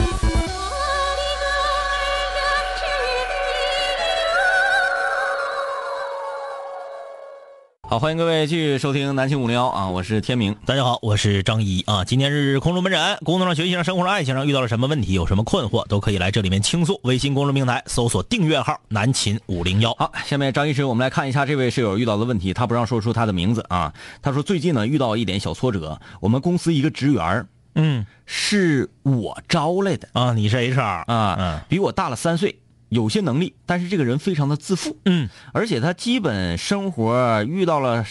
[7.91, 10.55] 好，欢迎各位继续收听南青五零幺啊，我是天明。
[10.67, 12.05] 大家好，我是张一啊。
[12.05, 17.01] 今天是空中门诊，工作上、学习上、生活上、爱情上遇到了什么问题，有什么困惑，都可以来这里面倾诉。
[17.05, 22.53] 微信公众平台搜索订阅号“南秦五零幺好，下面张医师，我们来看一下这位室友遇到的问题。
[22.53, 23.91] 他不让说出他的名字啊。
[24.21, 27.47] 他说最近呢遇到一点小挫折，我们公司一个职员”。
[27.81, 35.29] 嗯是我招来的啊，你是 HR 啊，嗯比我大了三岁，有些能力，但是这个人非常的自负，嗯。
[35.53, 38.05] 而且他基本生活遇到了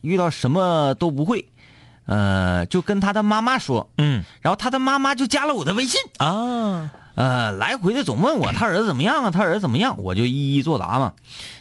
[0.00, 1.48] 遇到什么都不会，
[2.06, 4.24] 呃，就跟他的妈妈说，嗯。
[4.40, 6.00] 然后他的妈妈就加了我的微信。
[6.18, 11.14] 啊，呃，来回的总问我他儿子怎么样啊，他儿子怎么样，我就一一作答嘛。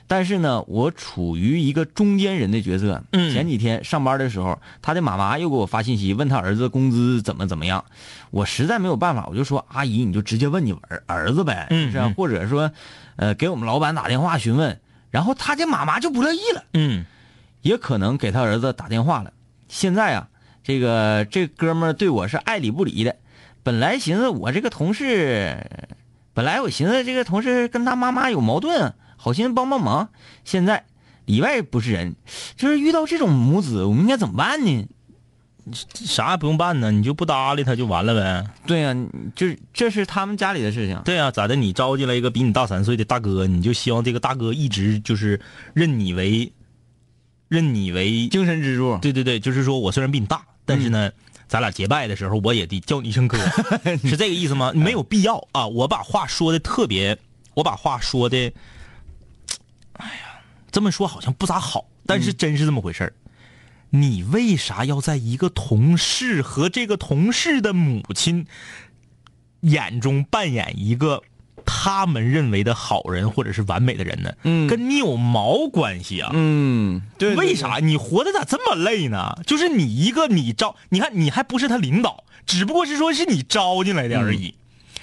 [0.05, 3.01] 但是呢，我处于一个中间人的角色。
[3.13, 7.83] 嗯前几天上班的时候，他的妈妈又给我发信息，问他儿子工资怎么怎么样。
[8.31, 12.05] 我实在没有办法，我就说阿姨，你就直接问你儿儿子呗，嗯是吧？
[12.07, 12.69] 嗯或者说，
[13.15, 14.77] 呃，给我们老板打电话询问。
[15.09, 17.05] 然后他的妈妈就不乐意了，嗯
[17.61, 19.31] 也可能给他儿子打电话了。
[19.69, 20.27] 现在啊，
[20.63, 23.15] 这个这哥们儿对我是爱理不理的。
[23.65, 25.57] 本来寻思我这个同事，
[26.35, 30.09] 本来我寻思这个同事跟他妈妈有矛盾，好心帮帮忙。
[30.43, 30.85] 现在
[31.25, 32.15] 里外不是人，
[32.55, 34.87] 就是遇到这种母子，我们应该怎么办呢？
[35.95, 38.47] 啥也不用办呢，你就不搭理他就完了呗。
[38.67, 38.95] 对呀、
[39.33, 41.01] 就是这是他们家里的事情。
[41.03, 41.55] 对啊，咋的？
[41.55, 45.41] 你招进来一个比你大三岁的大哥，你就希望这个大哥一直就是
[45.73, 46.53] 认你为，
[47.47, 51.11] 认你为精神支柱，对对对，就是说我虽然比你大，但是呢，
[51.47, 53.37] 咱俩结拜的时候我也得叫你一声哥，
[54.03, 54.71] 是这个意思吗？
[54.73, 55.67] 没有必要啊！
[55.67, 57.17] 我把话说的特别，
[57.53, 58.51] 我把话说的，
[59.93, 63.13] 哎呀，这么说好像不咋好，但是真是这么回事儿。
[63.91, 68.45] 你为啥要在一个同事和这个同事的母亲
[69.61, 71.21] 眼中扮演一个
[71.65, 74.31] 他们认为的好人或者是完美的人呢？
[74.43, 76.31] 嗯跟你有毛关系啊？
[76.33, 77.55] 嗯，对为？
[77.55, 79.37] 啥你活得咋这么累呢？
[79.45, 84.55] 就是你一个你招，你看你还不是他领导，只不过是说是你招进来的而已。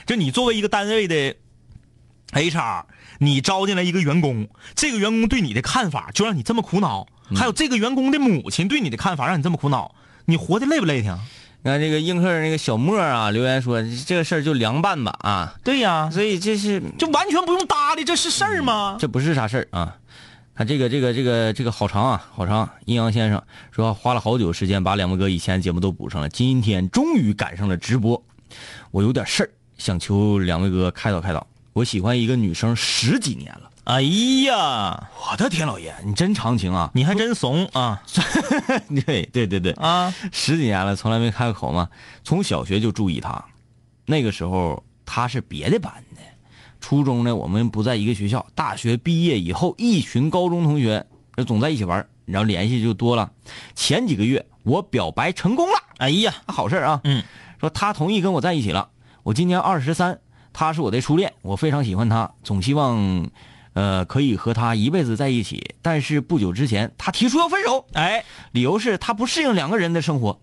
[0.06, 1.36] 就你作为一个单位的
[2.32, 2.84] HR，
[3.18, 9.94] 你招进来一个员工，这个员工对你的看法就让你这么苦恼，还有这个员工的母亲对你的看法让你这么苦恼，
[10.24, 11.16] 你活得累不累挺？
[11.64, 18.96] 你看这个映客那个小莫啊留言说这个事儿就凉拌吧啊，对呀，所以这是就完全不用搭理，这是事儿吗？
[18.98, 19.96] 这不是啥事儿啊。
[20.56, 22.68] 看这个这个这个这个好长啊，好长。
[22.84, 28.20] 阴阳先生说花了好久时间把两位哥以前节目都补上了，今天终于赶上了直播。
[28.90, 31.46] 我有点事儿想求两位哥开导开导。
[31.74, 36.88] 我喜欢一个女生十几年了，哎呀，我的天老爷，你真长情啊！
[36.94, 38.00] 你还真怂啊
[39.04, 40.14] 对对对对，啊！
[40.30, 41.88] 十几年了，从来没开过口嘛。
[42.22, 43.44] 从小学就注意他，
[44.06, 46.22] 那个时候他是别的班的。
[46.80, 48.46] 初中呢，我们不在一个学校。
[48.54, 51.04] 大学毕业以后，一群高中同学
[51.46, 53.32] 总在一起玩，然后联系就多了。
[53.74, 57.00] 前几个月我表白成功了，哎呀，好事儿啊！
[57.02, 57.24] 嗯，
[57.60, 58.90] 说他同意跟我在一起了。
[59.24, 60.20] 我今年二十三，
[60.52, 63.28] 他是我的初恋，我非常喜欢他，总希望，
[63.74, 65.74] 呃，可以和他一辈子在一起。
[65.82, 67.86] 但是不久之前，他提出要分手。
[67.94, 70.40] 哎，理由是他不适应两个人的生活，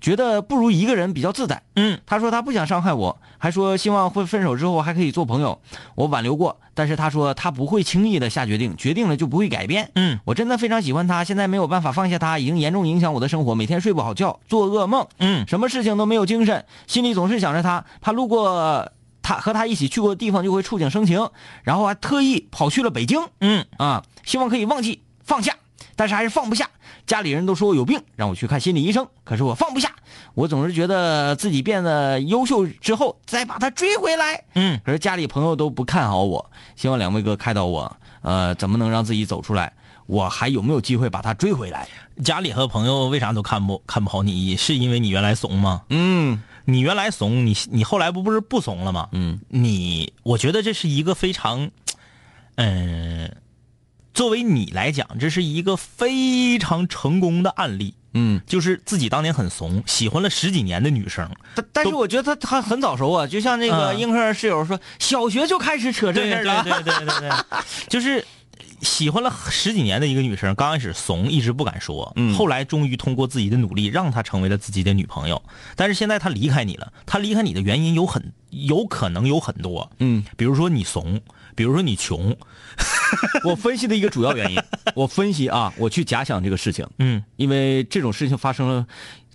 [0.00, 1.62] 觉得不如一个人比较自在。
[1.76, 5.60] 嗯，他说他不想伤害我，还说希望会分手之后还可以做朋友。
[5.94, 9.90] 我挽留过，但是他说他不会轻易的下决定，决定了就不会改变。
[9.94, 18.90] 嗯，我真的非常喜欢他，现在没有办法放下他，已经严重影响我的生活，每天睡不好觉，做噩梦，嗯，什么事情都没有精神，心里总是想着他，怕路过
[19.22, 21.30] 他和他一起去过的地方就会触景生情，
[21.62, 23.20] 然后还特意跑去了北京。
[23.40, 25.54] 嗯，啊，希望可以忘记放下，
[25.96, 26.68] 但是还是放不下。
[27.06, 29.90] 家里人都说我有病，让我去看心理医生，可是我放不下。
[30.34, 34.44] 我总是觉得自己变得优秀之后再把他追回来。
[34.54, 39.72] 嗯，可是家里朋友都不看好我，希望两位哥开导我，呃，怎么能让自己走出来？
[40.06, 41.88] 我还有没有机会把他追回来？
[42.24, 44.56] 家里和朋友为啥都看不看不好你？
[44.56, 45.82] 是因为你原来怂吗？
[45.88, 49.08] 嗯你原来怂，你你后来不不是不怂了吗？
[49.12, 51.70] 嗯你我觉得这是一个非常，
[52.56, 53.34] 嗯、
[54.14, 57.94] 作为你来讲，这是一个非常成功的案例。
[58.12, 66.64] 嗯，就是自己当年很怂，喜欢了十几年的女生，但但是我觉得他他很早熟啊，就像那个嗯英克室友说，小学就开始扯这事儿了。
[66.64, 67.30] 对对对对对，
[67.88, 68.26] 就是
[68.82, 72.34] 喜欢了十几年的一个女生，刚开始怂，一直不敢说，嗯。
[72.34, 75.42] 后来终于通过自己的努力，让她成为了自己的女朋友。
[75.76, 81.20] 但是现在她离开你了，她离开你的原因有很有可能有很多，嗯，比如说你怂，
[81.54, 82.36] 比如说你穷，
[83.44, 84.58] 我分析的一个主要原因，
[84.94, 87.22] 我分析啊，我去假想这个事情，嗯。
[87.36, 88.86] 因为这种事情发生了，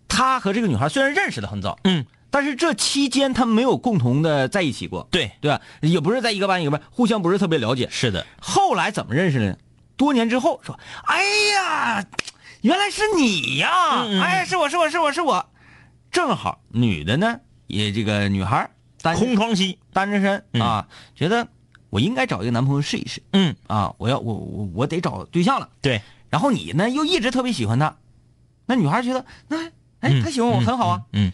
[0.07, 2.05] 他和这个女孩虽然认识的很早，嗯，
[2.35, 5.61] 但是这期间他们没有共同的在一起过，对，对吧？
[5.79, 7.87] 也不是在一个班一个班，互相不是特别了解。
[7.89, 9.57] 是的，后来怎么认识的呢？
[9.95, 12.05] 多年之后说，哎呀，
[12.59, 14.03] 原来是你呀！
[14.03, 14.21] 嗯嗯。
[14.21, 15.49] 哎，是我是我是我是我，
[16.11, 18.69] 正好女的呢，也这个女孩
[19.01, 20.61] 单空窗期，单着身嗯。
[20.61, 21.47] 啊，觉得
[21.89, 23.23] 我应该找一个男朋友试一试。
[23.31, 25.69] 嗯，啊，我要我我我得找对象了。
[25.81, 27.95] 对，然后你呢又一直特别喜欢他，
[28.65, 29.67] 那女孩觉得那
[30.01, 31.31] 哎嗯他喜欢我很好啊，嗯，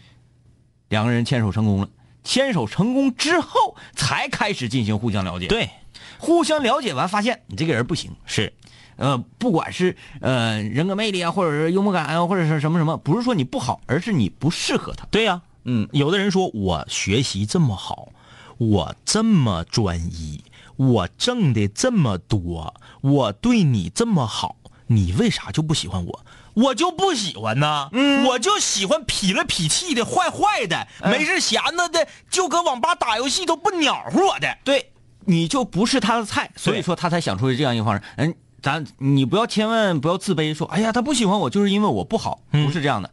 [0.92, 1.88] 两个人牵手成功了。
[2.22, 5.70] 牵手成功之后，才开始进行互相了解。，对，
[6.18, 8.52] 互相了解完，发现你这个人不行，是，
[8.96, 15.06] 呃，不管是呃人格魅力啊，或者是幽默感啊，或者是什么什么，不是说你不好，而是你不适合他。
[15.10, 18.10] 对呀、嗯有的人说我学习这么好，
[18.58, 20.44] 我这么专一，
[20.76, 24.56] 我挣的这么多，我对你这么好，
[24.88, 26.26] 你为啥就不喜欢我？
[26.54, 28.24] 我就不喜欢呢，嗯。
[28.26, 34.58] 我就喜欢痞了痞气的、坏坏的，没事闲着的，就搁网吧打游戏都不鸟乎我的。
[34.64, 34.92] 对，
[35.24, 38.02] 你就不是他的菜，所以说他才想出了这样一个方式。
[38.16, 43.10] 嗯，咱你不要千万不要自卑，说哎呀他不喜欢我就是因为我不好，不是这样的。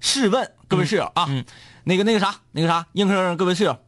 [0.00, 1.44] 试问各位室友啊，嗯
[1.84, 3.78] 那个那个啥那个啥，硬科各位室友，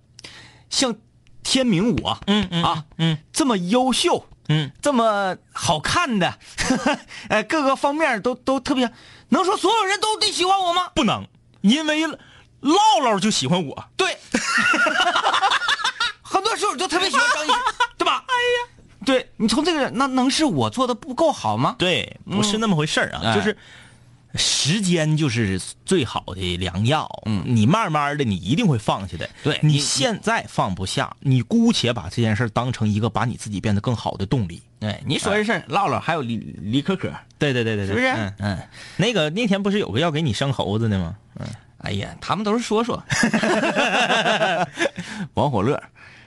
[0.71, 0.95] 像
[1.43, 3.19] 天明我，嗯嗯啊，嗯。
[3.33, 6.35] 这么优秀，嗯，这么好看的，
[7.29, 8.91] 呃，各个方面都都特别，
[9.29, 10.91] 能说所有人都得喜欢我吗？
[10.95, 11.27] 不能，
[11.61, 12.07] 因为
[12.61, 13.85] 唠唠就喜欢我。
[13.97, 14.17] 对，
[16.23, 17.51] 很多时候就特别喜欢张一，
[17.97, 18.25] 对吧？
[18.29, 21.77] 哎呀，对你从这个那能是我做的不够好吗？
[21.79, 23.57] 对，不是那么回事儿啊，哎就是
[24.35, 27.09] 时间就是最好的良药。
[27.27, 29.29] 嗯你慢慢的，你一定会放下的。
[29.43, 34.63] 对你你现在放不下，你姑且把这件事当成一个把你自己变得更好的动力。
[34.81, 38.07] 哎，你说这事儿，唠唠还有李李可可，对对对对是不是？
[38.07, 38.59] 嗯，嗯，
[38.97, 41.17] 那个那天不是有个要给你生猴子的吗？
[41.41, 41.47] 嗯，
[41.79, 43.03] 哎呀，他们都是说说。
[45.35, 45.83] 王火乐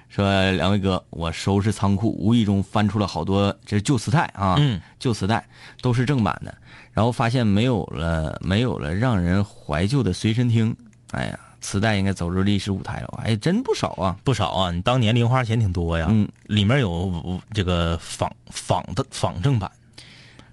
[0.09, 5.45] 说：“两位哥，我收拾仓库，无意中翻出了好多这是旧磁带啊，嗯，旧磁带
[5.81, 6.53] 都是正版的，
[6.93, 10.75] 然后发现没有了，没有了让人怀旧的随身听。
[11.11, 14.17] 哎呀，磁带应该走入历史舞台了，哎，真不少啊。
[14.23, 16.07] 不少啊，你当年零花钱挺多呀。
[16.09, 19.69] 嗯，里面有这个仿仿的仿正版，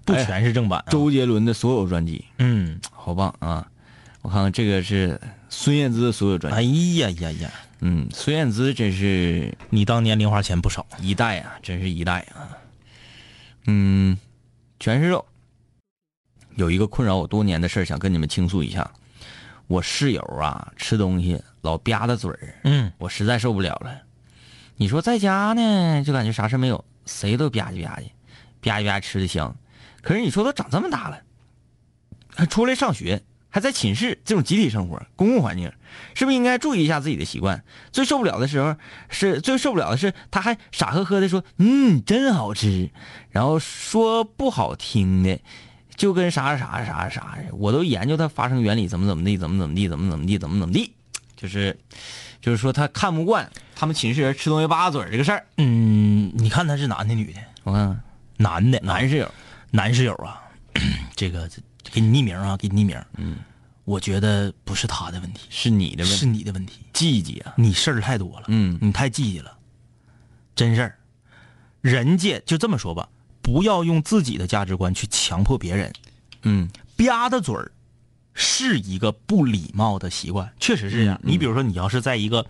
[0.05, 0.91] 不哎全是正版、啊。
[0.91, 3.65] 周杰伦的所有专辑，嗯，好棒啊！
[4.21, 6.59] 我看看这个是孙燕姿的所有专辑
[7.03, 10.85] 哎，呀呀呀，嗯，孙燕姿真是你当年零花钱不少。
[10.99, 12.51] 一代啊，真是一代啊。
[13.65, 14.17] 嗯，
[14.79, 15.25] 全是肉。
[16.59, 18.91] 有一个困扰我多年的事儿，想跟你们倾诉一下。
[19.67, 24.01] 我室友啊，吃东西老吧嗒嘴儿，嗯我实在受不了了。
[24.75, 28.09] 你说在家呢，就感觉啥事没有，谁都吧唧吧唧，
[28.59, 29.55] 吧唧吧唧吃的香。
[30.01, 31.21] 可是你说都长这么大了，
[32.35, 35.71] 还出来上学，还在寝室这种集体生活、公共环境，
[36.13, 37.63] 是不是应该注意一下自己的习惯？
[37.93, 38.75] 最受不了的时候
[39.07, 42.89] 是最受不了的是，他还傻呵呵的说：“嗯，真好吃。”
[43.31, 45.39] 然后说不好听的，
[45.99, 47.55] 就跟啥啥啥啥似的。
[47.55, 50.93] 我都研究它发生原理，怎么怎么地，怎么怎么地，怎么怎么地，怎么怎么地，
[51.35, 51.77] 就是
[52.41, 55.45] 就是说他看不惯他们寝室人吃东西吧嗒嘴这个事儿。
[55.57, 57.41] 嗯，你看他是男的女的？
[57.63, 58.01] 我看看，
[58.37, 59.29] 男的，男室友，
[59.71, 60.41] 男室友啊，
[61.17, 61.49] 这个
[61.91, 62.97] 给你匿名啊，给你匿名。
[63.17, 63.35] 嗯，
[63.83, 66.79] 我觉得不是他的问题，是你的问题是，你的问题。
[66.93, 69.57] 季季啊，你事儿太多了，嗯你太积极了，
[70.55, 70.95] 真事儿。
[71.81, 73.07] 人家就这么说吧，
[73.51, 75.91] 不要用自己的价值观去强迫别人。
[76.43, 77.71] 嗯吧嗒嘴儿
[78.33, 81.19] 是一个不礼貌的习惯，确实是这样。
[81.23, 82.45] 嗯你比如说，你要是在一个，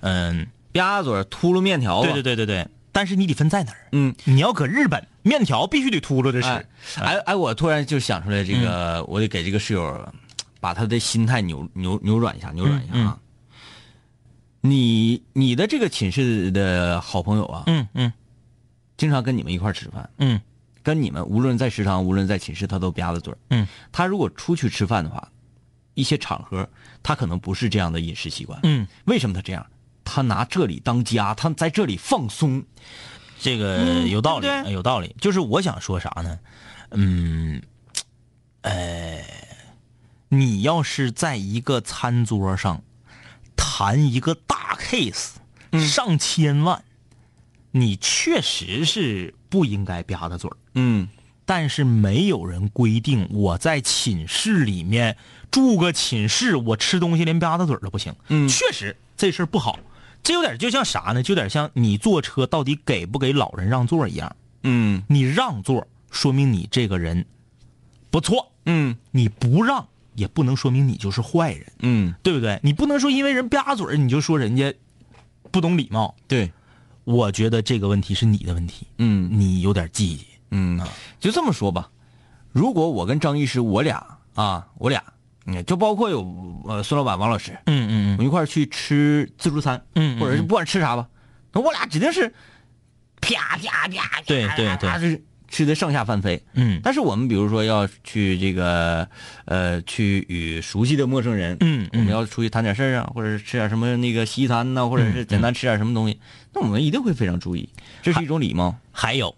[0.00, 3.88] 嗯，吧嗒嘴秃噜面条，对对对对对，但是你得分在哪儿。
[3.92, 6.48] 嗯，你要搁日本，面条必须得秃噜着吃。
[6.48, 10.12] 哎哎哎，我突然就想出来，这个、我得给这个室友
[10.60, 13.18] 把他的心态扭扭扭转一下，扭转一下啊。
[14.60, 18.12] 你你的这个寝室的好朋友啊，嗯嗯
[18.98, 20.38] 经常跟你们一块儿吃饭，嗯
[20.82, 25.26] 跟你们无论在食堂，无论在寝室，他都吧嗒嘴儿嗯他如果出去吃饭的话，
[25.94, 26.68] 一些场合
[27.02, 28.60] 他可能不是这样的饮食习惯。
[28.62, 29.66] 嗯，为什么他这样？
[30.04, 32.62] 他拿这里当家，他在这里放松。
[33.40, 35.14] 这个嗯有道理，对对有道理。
[35.20, 36.38] 就是我想说啥呢？
[36.90, 37.62] 嗯，
[38.62, 39.22] 呃，
[40.28, 42.82] 你要是在一个餐桌上
[43.54, 45.34] 谈一个大 case，、
[45.86, 46.82] 上嗯千万，
[47.70, 50.56] 你确实是不应该吧嗒嘴儿。
[50.74, 51.08] 嗯
[51.44, 55.16] 但是没有人规定我在寝室里面
[55.50, 58.14] 住个寝室，我吃东西连吧嗒嘴儿都不行。
[58.28, 59.78] 嗯确实这事儿不好。
[60.22, 61.22] 这有点就像啥呢？
[61.22, 64.36] 就有点像你坐车到底给不给老人让座一样。
[64.62, 67.24] 嗯你让座，说明你这个人
[68.10, 72.60] 不错；嗯你不让，也不能说明你就是坏人，嗯，对不对？
[72.62, 74.74] 你不能说因为人吧嗒嘴儿你就说人家
[75.50, 76.14] 不懂礼貌。
[76.26, 76.52] 对，
[77.08, 79.30] 我觉得这个问题是你的问题，嗯。
[79.32, 80.20] 你有点记忆。
[80.50, 80.78] 嗯，
[81.18, 81.88] 就这么说吧。
[82.52, 85.02] 如果我跟张医师，我俩啊，我俩，
[85.46, 86.20] 嗯，就包括有
[86.66, 91.08] 呃孙老板、王老师，嗯嗯我们一块儿去吃自助餐，嗯嗯或者是不管吃啥吧，
[91.52, 92.28] 那我俩指定是
[93.22, 94.90] 啪啪啪啪，对对对。
[94.90, 96.42] 啪是吃的上下翻飞。
[96.52, 96.78] 嗯。
[96.82, 99.08] 但是我们比如说要去这个
[99.46, 102.00] 呃，去与熟悉的陌生人，嗯嗯。
[102.00, 106.20] 我们要出去谈点事儿啊，或者是吃点什么那个西餐呐、或者嗯是简单吃点什么东西，
[106.58, 107.68] 那我们一定会非常注意，
[108.02, 108.74] 这是一种礼貌。
[108.90, 109.32] 还有，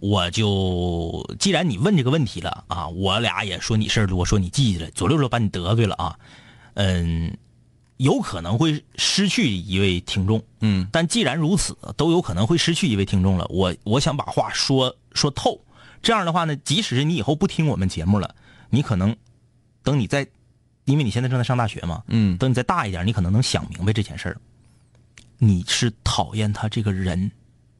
[0.00, 6.18] 我就既然你问这个问题了啊，我俩也说你事儿多，说你记着了，左六六把你得罪了啊。
[6.74, 7.36] 嗯，
[7.98, 10.42] 有可能会失去一位听众。
[10.60, 13.46] 嗯但既然如此，都有可能会失去一位听众了。
[13.50, 15.60] 我我想把话说说透，
[16.02, 18.34] 这样的话呢，即使是你以后不听我们节目了，
[18.70, 19.14] 你可能
[19.84, 20.26] 等你在，
[20.86, 24.36] 因为你现在正在上大学嘛，嗯等你再大一点，你可能能想明白这件事儿。
[25.38, 27.30] 你是讨厌他这个人，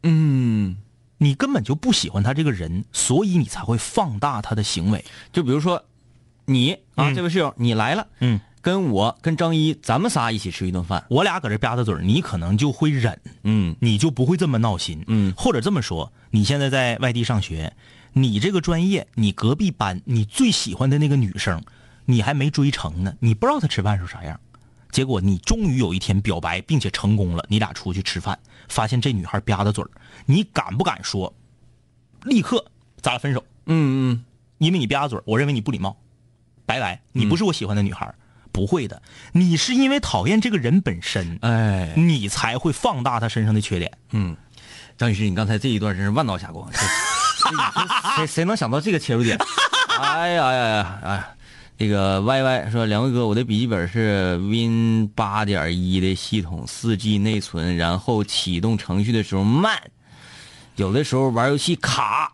[0.05, 0.77] 嗯，
[1.19, 5.05] 你根本就不喜欢他这个人，所以你才会放大他的行为。
[5.33, 5.85] 就比如说
[6.45, 7.15] 你啊，嗯。
[7.15, 13.75] 这位室友你来了，嗯，跟我跟张一咱们仨一起吃一顿饭，我俩搁这吧嗒嘴儿你可能就会忍，嗯。
[13.81, 15.03] 你就不会这么闹心。
[15.09, 15.35] 嗯。
[15.37, 17.73] 或者这么说，你现在在外地上学，
[18.13, 21.61] 你这个专业，你隔壁班你最喜欢的那个女生，
[22.05, 24.39] 你还没追成呢，你不知道她吃饭时候啥样。
[24.91, 29.91] 结果你终于有一天表白，并且成功了，你俩出去吃饭，发现这女孩吧嗒嘴儿，
[30.27, 31.33] 你敢不敢说，
[32.23, 32.65] 立刻
[33.01, 33.45] 咱俩分手？
[33.67, 34.25] 嗯嗯，
[34.59, 35.97] 因为你吧嗒嘴儿，我认为你不礼貌，
[36.67, 38.15] 拜拜，你不是我喜欢的女孩。
[38.51, 43.93] 不会的，你是因为讨厌这个人本身，哎，你才会放大他身上的缺点。
[44.11, 44.37] 嗯，
[44.97, 46.69] 张女士，你刚才这一段真是万道霞光，
[48.17, 49.39] 谁谁能想到这个切入点？
[50.01, 51.29] 哎呀呀呀哎呀！
[51.79, 59.81] 这个 Y Y 说，两位哥，我的笔记本是 Win 八点一的系统，四 G 内存，然后启动程序的时候慢，
[60.75, 62.33] 有的时候玩游戏卡。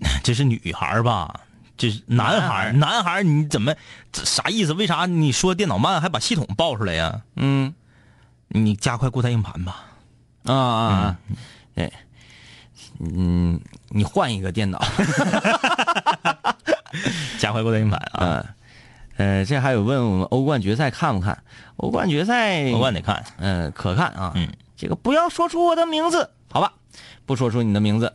[0.24, 1.42] 这是女孩吧？
[1.76, 3.72] 这是男孩儿，男孩你怎么
[4.10, 4.72] 这啥意思？
[4.72, 7.22] 为啥你说电脑慢还把系统报出来呀？
[7.36, 7.72] 嗯
[8.48, 9.84] 你加快固态硬盘吧。
[10.42, 11.16] 啊啊啊！
[11.76, 11.92] 对，
[12.98, 13.60] 嗯，
[13.90, 14.84] 你换一个电脑。
[17.38, 18.24] 加快固态硬盘啊！
[18.26, 18.54] 啊，
[19.16, 21.42] 呃，这还有问我们欧冠决赛看不看？
[21.76, 23.24] 欧冠决赛，欧冠得看。
[23.38, 24.32] 嗯、可看啊。
[24.34, 26.72] 嗯，这个不要说出我的名字，好吧？
[27.26, 28.12] 不说出你的名字。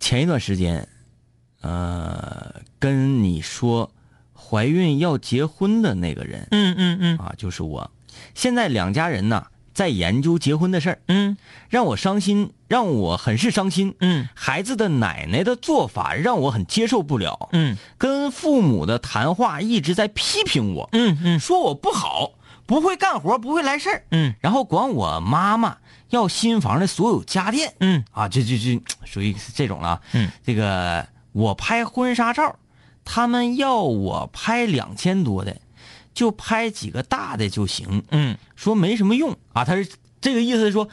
[0.00, 0.88] 前一段时间，
[1.62, 3.90] 呃，跟你说
[4.34, 7.90] 怀孕要结婚的那个人嗯嗯嗯啊，就是我。
[8.34, 9.46] 现在两家人呢
[9.76, 11.36] 在研究结婚的事儿，嗯。
[11.68, 13.94] 让我伤心，让我很是伤心。
[14.00, 14.26] 嗯。
[14.34, 17.50] 孩子的奶奶的做法让我很接受不了。
[17.52, 17.76] 嗯。
[17.98, 21.38] 跟父母的谈话一直在批评我，嗯嗯。
[21.38, 22.30] 说我不好，
[22.64, 24.34] 不会干活，不会来事儿，嗯。
[24.40, 25.76] 然后管我妈妈
[26.08, 28.02] 要新房的所有家电，嗯。
[28.12, 30.00] 啊，这这这属于这种了啊。
[30.14, 32.56] 嗯，这个我拍婚纱照，
[33.04, 35.54] 他们要我拍两千多的，
[36.16, 39.66] 就拍几个大的就行，嗯说没什么用啊。
[39.66, 39.86] 他是
[40.18, 40.88] 这个意思是说，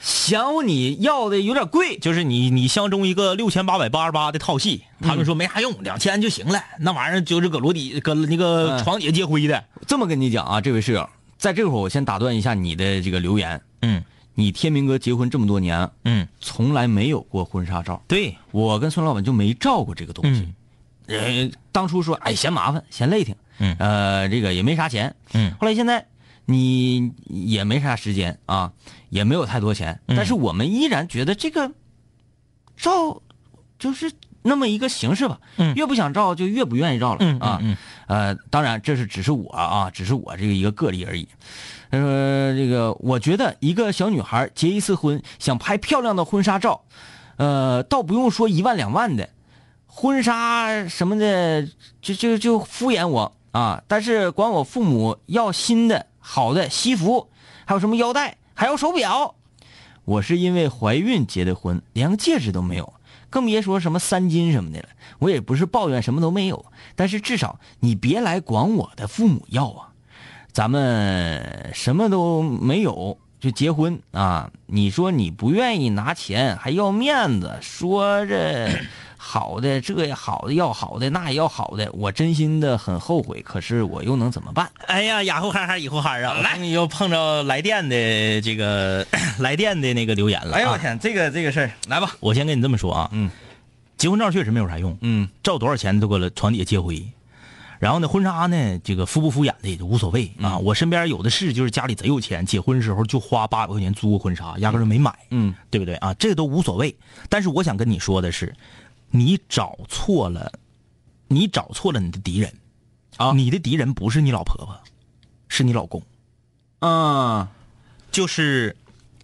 [0.00, 6.62] 想你要的有点贵，就是你你相中一个六千八百八十八的套系，他们说没啥用，两千就行了。
[6.78, 9.64] 那玩意儿就是搁楼底搁那个嗯床底下结灰的。
[9.88, 13.60] 这么跟你讲啊，这位室友，在这会儿我先打断一下你的这个留言。
[13.82, 14.02] 嗯
[14.36, 20.48] 你天明哥结婚这么多年，嗯，从来没有过婚纱照，对，我跟孙老板就没照过这个东西。
[21.06, 23.76] 呃，当初说哎嫌麻烦嫌累挺，嗯。
[23.78, 25.54] 呃这个也没啥钱，嗯。
[25.60, 26.06] 后来现在
[26.46, 28.72] 你也没啥时间啊，
[29.10, 30.16] 也没有太多钱，嗯。
[30.16, 31.70] 但是我们依然觉得这个
[32.76, 33.22] 照
[33.78, 35.74] 就是那么一个形式吧，嗯。
[35.74, 37.76] 越不想照就越不愿意照了、嗯啊，嗯。
[38.06, 41.26] 呃，当然这是只是我啊，只是我这个一个个例而已。
[41.90, 42.08] 他说
[42.54, 46.82] 这个，我觉得一个小女孩结一次婚，想拍漂亮的婚纱照，
[47.36, 49.28] 呃，倒不用说一万两万的，
[49.86, 51.68] 婚纱什么的，
[52.02, 53.82] 就就就敷衍我啊。
[53.88, 57.30] 但是管我父母要新的好的西服，
[57.64, 59.34] 还有什么腰带，还有手表。
[60.04, 62.92] 我是因为怀孕结的婚，连个戒指都没有，
[63.30, 64.88] 更别说什么三金什么的了。
[65.20, 69.88] 我也不是抱怨什么都没有，但是至少你别来管我的父母要啊。
[70.52, 74.50] 咱们什么都没有就结婚啊？
[74.66, 78.68] 你说你不愿意拿钱，还要面子，说这
[79.26, 83.40] 好的这也好的要好的那也要好的，我真心的很后悔。
[83.40, 84.70] 可是我又能怎么办？
[84.86, 86.34] 哎呀，雅虎哈哈，以后哈啊！
[86.42, 89.04] 来，你又碰着来电的这个
[89.40, 90.52] 来电的那个留言了。
[90.52, 90.58] 啊！
[90.58, 92.14] 哎呦我天，这个这个事儿，来吧。
[92.20, 93.30] 我先跟你这么说啊，嗯，
[93.96, 97.02] 结婚照确实没有啥用，嗯照多少钱都搁了床底下接灰。
[97.80, 100.56] 然后呢，婚纱呢，这个敷不敷衍的也就无所谓啊。
[100.56, 106.14] 我身边有的是，就是家里贼有钱，结婚时候就花八百块钱租个婚纱，压根儿就没买，嗯对不对啊？
[106.14, 106.96] 这个都无所谓。
[107.28, 108.54] 但是我想跟你说的是，
[109.16, 110.50] 你找错了，
[111.28, 112.52] 你找错了你的敌人
[113.16, 114.76] 啊你的敌人不是你老婆婆，
[115.46, 116.02] 是你老公。
[116.80, 117.48] 啊
[118.10, 118.76] 就是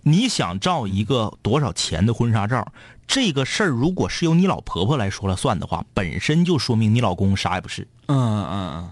[0.03, 2.73] 你想照一个多少钱的婚纱照，
[3.09, 7.89] 这个事儿如果是由你老婆婆来说了算的话，本身就说明你老公啥也不是。
[8.07, 8.91] 嗯嗯嗯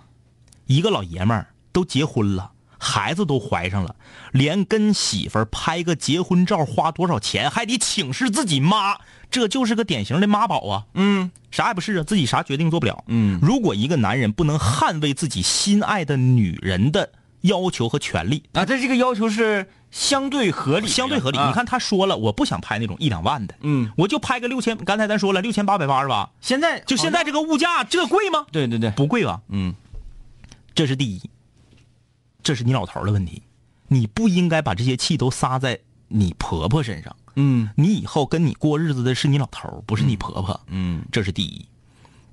[0.67, 3.95] 一个老爷们儿都结婚了，孩子都怀上了，
[4.33, 8.97] 连跟媳妇儿拍个结婚照花多少钱，还得请示自己妈，
[9.31, 10.85] 这就是个典型的妈宝啊！
[10.95, 13.05] 嗯啥也不是啊，自己啥决定做不了。
[13.09, 17.11] 嗯如果一个男人不能捍卫自己心爱的女人的
[17.41, 21.39] 要求和权利，啊，这这个要求是相对合理，相对合理。
[21.39, 24.77] 啊你，看他说了，我不想拍那种一两万的，嗯，我就拍个六千。
[24.77, 28.45] 刚才咱说了六千八百八十八，现在就现在这个物价，这贵吗？
[28.53, 29.41] 对对对，不贵吧？
[29.49, 29.75] 嗯
[30.75, 31.31] 这是第一，
[32.49, 33.43] 这是你老头的问题，
[33.89, 37.15] 你不应该把这些气都撒在你婆婆身上。
[37.35, 40.59] 嗯你以后跟你过日子的是你老头，不是你婆婆。
[40.69, 41.69] 嗯这是第一。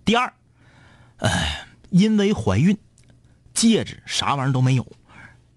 [0.05, 0.33] 第二，
[1.17, 2.77] 哎，因为怀孕，
[3.53, 4.87] 戒指啥玩意儿都没有，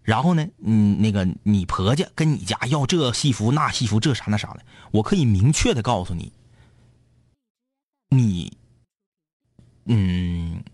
[0.03, 6.33] 然后呢，嗯，那个你婆家跟你家要这戏服那戏服这啥那啥的，我可以明确的告诉你，
[8.09, 8.53] 你，
[9.85, 10.65] 嗯，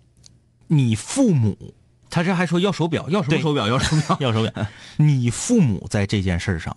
[0.69, 1.75] 你父母
[2.15, 3.67] 他这还说要手表，要什么手表？
[3.67, 4.17] 要手表？
[4.23, 4.67] 要手表，
[4.99, 6.77] 你父母在这件事上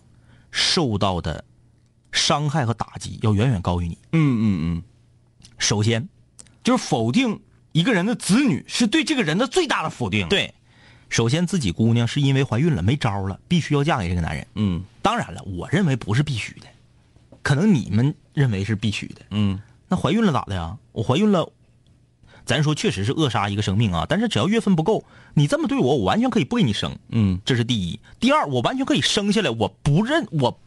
[0.50, 1.46] 受到的
[2.12, 3.96] 伤害和打击要远远高于你。
[4.14, 4.84] 嗯嗯嗯，
[5.60, 6.10] 首先，
[6.64, 7.40] 就是否定
[7.72, 10.52] 一个人的子女，是对这个人的最大的否定。，对，
[11.08, 14.48] 首先自己姑娘是因为怀孕了没招了，必须要嫁给这个男人。
[14.56, 16.66] 嗯当然了，我认为不是必须的，
[17.44, 19.22] 可能你们认为是必须的。
[19.30, 20.76] 嗯那怀孕了咋的呀？
[20.94, 21.48] 我怀孕了，
[22.48, 25.04] 咱说确实是扼杀一个生命啊，但是只要月份不够，
[25.36, 26.98] 你这么对我，我完全可以不给你生。
[27.10, 28.00] 嗯这是第一。
[28.20, 30.60] 第二，我完全可以生下来，我不认，我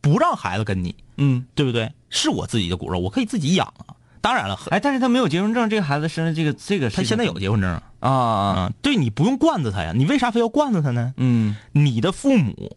[0.00, 1.92] 不让孩子跟你，嗯，对不对？
[2.08, 3.96] 是我自己的骨肉，我可以自己养啊。
[4.20, 7.70] 当然了，哎，但是他没有结婚证，这个孩子生的这个这个，他现在有结婚证
[8.00, 11.12] 啊啊对你不用惯着他呀，你为啥非要惯着他呢？
[11.16, 12.76] 嗯你的父母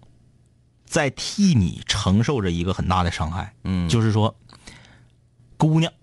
[0.86, 4.36] 在替你承受着一个很大的伤害，嗯就是说，
[5.55, 5.93] 姑娘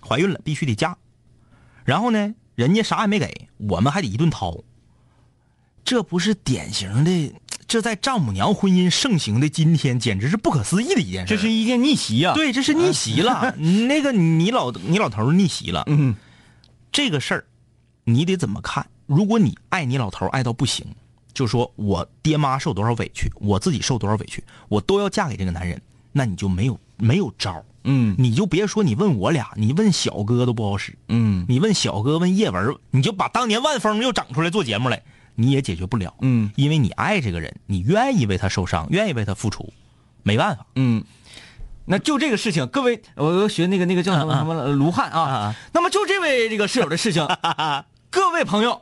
[0.00, 0.96] 怀孕了必须得嫁，
[1.84, 4.58] 然后呢，人家啥也没给，我们还得一顿掏，
[5.84, 7.34] 这不是典型的，
[7.68, 11.34] 这在丈母娘婚姻盛行的今天，简直是不可思议的一件事。
[11.34, 13.54] 这是一件逆袭呀。，对，这是逆袭了，
[13.86, 16.14] 那个你老你老头逆袭了，嗯
[16.90, 17.44] 这个事儿，
[18.04, 18.86] 你得怎么看？
[19.06, 20.86] 如果你爱你老头爱到不行，
[21.34, 25.82] 就说我爹妈受多少委屈，我自己受多少委屈，我都要嫁给这个男人，
[26.12, 30.98] 那你就没有没有招儿嗯你就别说你问我俩，你问小哥都不好使。
[31.08, 35.02] 嗯你问小哥，问叶文，你就把当年万峰又整出来做节目来，
[35.34, 36.14] 你也解决不了。
[36.20, 39.72] 嗯因为你爱这个人，你愿意为他受伤，愿意为他付出，
[40.22, 40.66] 没办法。
[40.76, 41.04] 嗯。
[41.86, 45.54] 那就这个事情，各位，我学那个那个叫什么什么卢汉啊啊。
[45.74, 47.28] 那么就这位这个室友的事情，
[48.08, 48.80] 各位朋友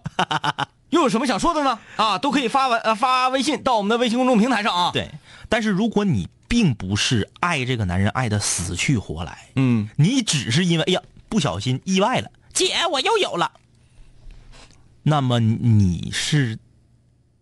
[0.91, 1.81] 又有什么想说的呢？
[1.97, 5.11] 啊，都可以发完呃发微信到我们的微信公众平台上啊。，对，
[5.49, 11.01] 但是如果你并不是爱这个男人爱的死去活来，嗯你只是因为哎呀
[11.31, 13.51] 不小心意外了，姐我又有了，
[15.03, 16.59] 那么你是，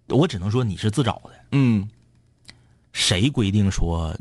[0.07, 1.31] 我只能说你是自找的。
[1.51, 1.91] 嗯
[2.93, 4.17] 谁规定说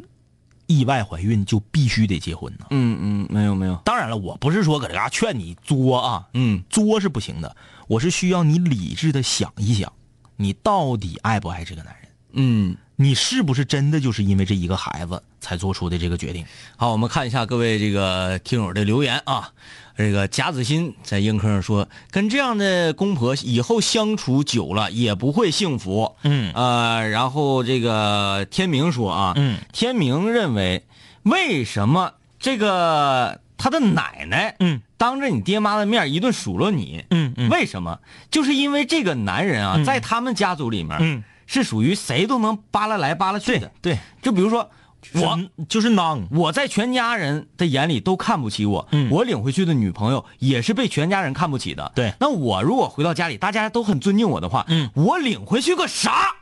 [0.65, 2.65] 意外怀孕就必须得结婚呢？
[2.71, 7.55] 嗯嗯，没有没有，当然了，我不是说搁这嘎劝你作啊，嗯作是不行的，
[7.87, 9.93] 我是需要你理智的想一想，
[10.35, 12.11] 你到底爱不爱这个男人？
[12.31, 12.75] 嗯。
[13.01, 16.45] 你是不是真的就是因为这一个孩子才做出的这个决定？
[16.75, 19.51] 好，我们看一下各位这个听友的留言啊。
[19.95, 26.13] 这个贾子欣在映客上说，跟这样的公婆以后相处久了也不会幸福。
[26.23, 30.83] 嗯呃，然后这个天明说啊，嗯天明认为，
[31.23, 37.99] 为什么这个他的奶奶，嗯当着你爹妈的面一顿数落你，嗯嗯为什么？
[38.29, 43.71] 就是因为这个男人啊，嗯在他们家族里面，嗯，是属于谁都能扒拉来扒拉去的。
[43.81, 44.69] 对，就比如说
[45.13, 45.39] 我。
[45.67, 46.27] 就是囊。
[46.29, 51.91] 我在全家人的眼里都看不起我，嗯我领回去的女朋友也是被全家人看不起的。
[51.95, 56.35] 对那我如果回到家里，大家都很尊敬我的话，嗯我领回去个啥，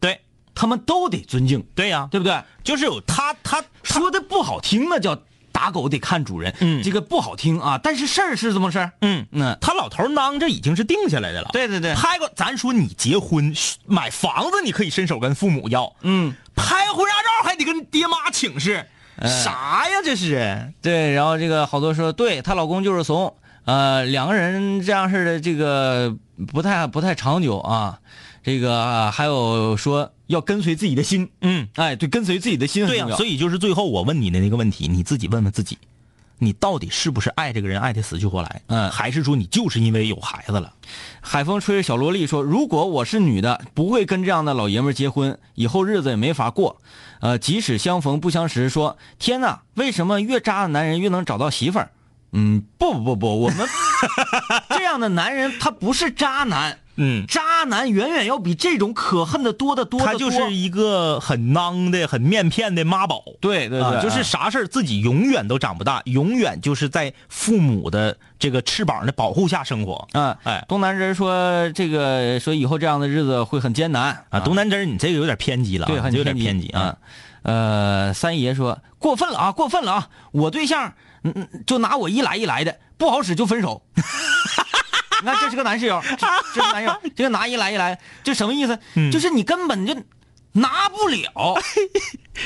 [0.00, 0.22] 对
[0.54, 2.42] 他们都得尊敬，对呀、对不对？
[2.64, 5.16] 就是有他他说的不好听，那叫
[5.60, 6.82] 打狗得看主人，嗯。
[6.82, 9.26] 这个不好听啊，但是事儿是这么事儿，嗯。
[9.30, 11.50] 那，他老头囊这已经是定下来的了。
[11.52, 11.94] 对对对。
[11.94, 13.54] 拍个咱说你结婚
[13.84, 18.86] 买房子，你可以伸手跟父母要，嗯，拍婚纱照还得跟爹妈请示，
[19.16, 19.28] 哎。
[19.28, 20.72] 啥呀这是？
[20.80, 23.36] 对，然后这个好多说，对她老公就是怂，
[23.66, 26.16] 呃，两个人这样式的这个
[26.50, 27.98] 不太不太长久啊，
[28.42, 33.16] 这个、啊还有说要跟随自己的心，嗯，哎，对，跟随自己的心很对呀、重要。
[33.16, 35.76] 所以就是最后我问你的那个问题，你自己问问自己，
[36.38, 38.62] 你到底是不是爱这个人爱的死去活来？
[38.68, 40.72] 嗯还是说你就是因为有孩子了？
[41.20, 46.80] 海风吹着小萝莉说：“如果我是女的，不会跟这样的老爷们结婚，以后日子也没法过。
[47.20, 48.68] 呃，即使相逢不相识。
[48.70, 51.90] 说天哪，为什么越渣的男人越能找到媳妇儿？
[52.32, 53.66] 嗯，不不不不，我们
[54.70, 60.30] 这样的男人他不是渣男，嗯，渣男远远要比这种可恨的多得多他得多。
[60.30, 63.24] 就是一个很囊的、很面片的妈宝。
[63.40, 70.06] 对对对，啊就是啥事儿自己永远都长不大，永远就是在父母的这个翅膀的保护下生活。
[70.12, 76.98] 嗯，哎东南人说这个说以后这样的日子会很艰难啊，东南枝儿，你这个有点偏激了啊，对，很有点偏偏激啊。。
[77.42, 80.08] 呃，三爷说过分了啊，过分了啊！
[80.32, 80.92] 我对象，
[81.24, 83.80] 嗯嗯，就拿我一来一来的，不好使就分手。
[85.20, 88.78] 你看，这是个男室友，这这是男室友，这个拿一来一来，这什么意思？
[88.96, 89.94] 嗯就是你根本就
[90.52, 91.54] 拿不了。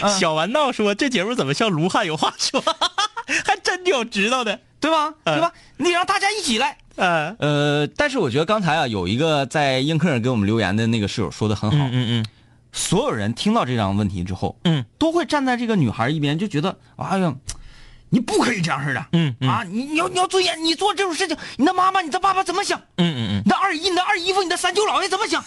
[0.03, 2.61] 嗯小玩闹说：“这节目怎么像卢汉有话说？
[3.47, 4.61] 还真有知道的。
[4.81, 5.15] 对吧？
[5.25, 5.53] 嗯对吧？
[5.79, 6.77] 你让大家一起来。
[6.97, 12.27] 呃呃，但是我觉得刚才啊，有一个在映客上给我们留言的那个室友说的很好，嗯嗯
[12.73, 17.35] 所有人听到这张问题之后，嗯都会站在这个女孩一边，就觉得，哎呀，
[18.15, 22.79] 你不可以这样式的，嗯嗯啊，你你要你要尊严，你做这种事情，你的妈妈、你的爸爸怎么想？
[22.97, 25.45] 嗯嗯嗯你的二姨、你的二姨夫、你的三舅姥爷怎么想？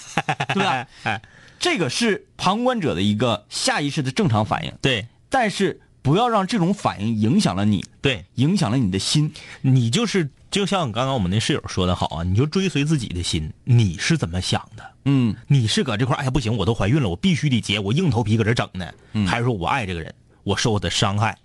[0.53, 0.86] 对吧？
[1.03, 1.22] 哎，
[1.57, 9.34] 这个是旁观者的一个下意识的正常反应，对但是不要让这种反应影响了你，对，影响了你的心。
[9.61, 14.84] 你就是就像刚刚我们那室友说的好啊，你就追随自己的心，你是怎么想的？
[15.05, 18.91] 嗯你是搁这块儿哎呀不行，我都怀孕了，我必须得结，我硬头皮搁这整呢，
[19.26, 20.13] 还是说我爱这个人，
[20.43, 21.38] 我受的伤害，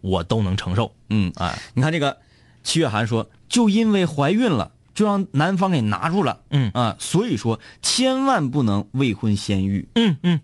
[0.00, 0.92] 我都能承受？
[1.08, 2.18] 嗯，哎，你看这个
[2.62, 6.40] 七月寒说，就因为怀孕了，就让男方给拿住了。
[6.50, 9.88] 嗯啊，所以说千万不能未婚先育。
[9.94, 10.40] 嗯嗯，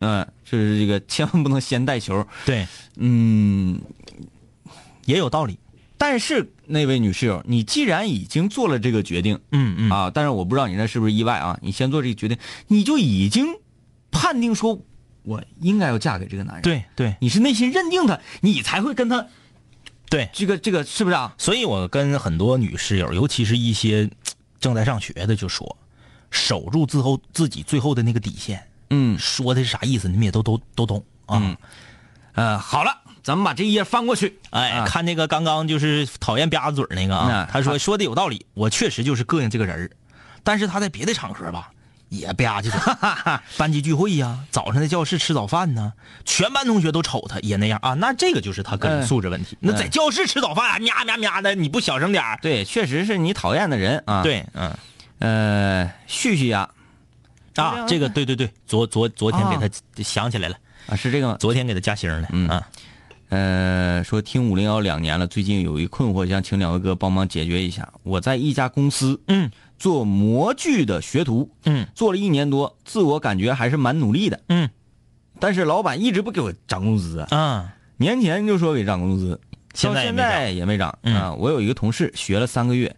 [0.00, 2.26] 嗯，就是这个千万不能先带球。
[2.44, 3.80] 对，嗯，
[5.04, 5.58] 也有道理。
[5.98, 12.36] 但是那位女室友，你既然已经做了这个决定嗯嗯啊，但是我不知道你那是不是意外啊，你先做这个决定，
[12.66, 13.46] 你就已经
[14.10, 14.78] 判定说，
[15.26, 19.26] 我应该要嫁给这个男人。，对对你是内心认定他，你才会跟他
[20.08, 21.34] 对，这个这个是不是啊？
[21.36, 24.08] 所以我跟很多女室友，尤其是一些
[24.60, 25.76] 正在上学的，就说，
[26.30, 28.66] 守住最后自己最后的那个底线。
[28.90, 30.08] 嗯说的是啥意思？
[30.08, 31.40] 你们也都都都懂啊。
[31.42, 31.56] 嗯
[32.34, 34.38] 呃，好了，咱们把这一页翻过去。
[34.50, 39.90] 哎，啊看那个刚刚就是讨厌吧唧嘴那个啊那，他说说的有道理，我确实就是膈应这个人儿
[40.44, 41.72] 但是他在别的场合吧，
[42.16, 43.40] 也吧唧嘴儿。
[43.56, 45.92] 班级聚会呀、早上在教室吃早饭呢，
[46.24, 47.94] 全班同学都瞅他，也那样啊。
[47.94, 49.56] 那这个就是他个人素质问题。
[49.60, 54.74] 那在教室吃早饭啊，喵喵喵的，你不小声点儿对，确实是你讨厌的人啊。，对，嗯
[55.18, 56.68] 呃，旭旭呀，
[57.54, 60.56] 啊，这个对对对，昨昨昨天给啊他想起来了，
[60.88, 61.36] 啊是这个吗？
[61.40, 62.28] 昨天给他加星了。
[62.32, 62.68] 嗯啊，
[63.30, 67.88] 呃，说听五零幺两年了，最近有一困惑，想请两位哥帮忙解决一下。
[68.02, 71.86] 我在一家公司嗯做模具的学徒，嗯。
[71.94, 74.70] 做了一年多，自我感觉还是蛮努力的，嗯。
[75.38, 80.98] 但是老板一直不给我涨工资啊，啊，年前就说给涨工资，到现现在也没涨。
[81.02, 81.14] 嗯。
[81.14, 81.34] 啊。
[81.34, 82.96] 我有一个同事学了三个月，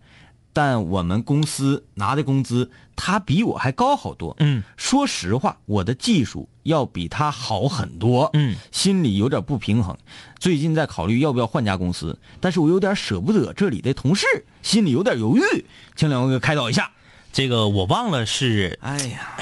[0.61, 4.35] 但我们公司拿的工资他比我还高好多。
[4.41, 9.97] 嗯说实话，我的技术要比他好很多，嗯，心里有点不平衡。
[10.41, 14.27] 最近在考虑要不要换家公司，但是我有点舍不得这里的同事，
[14.61, 16.91] 心里有点犹豫，请两位哥开导一下。
[17.33, 19.37] 这个我忘了是哎呀，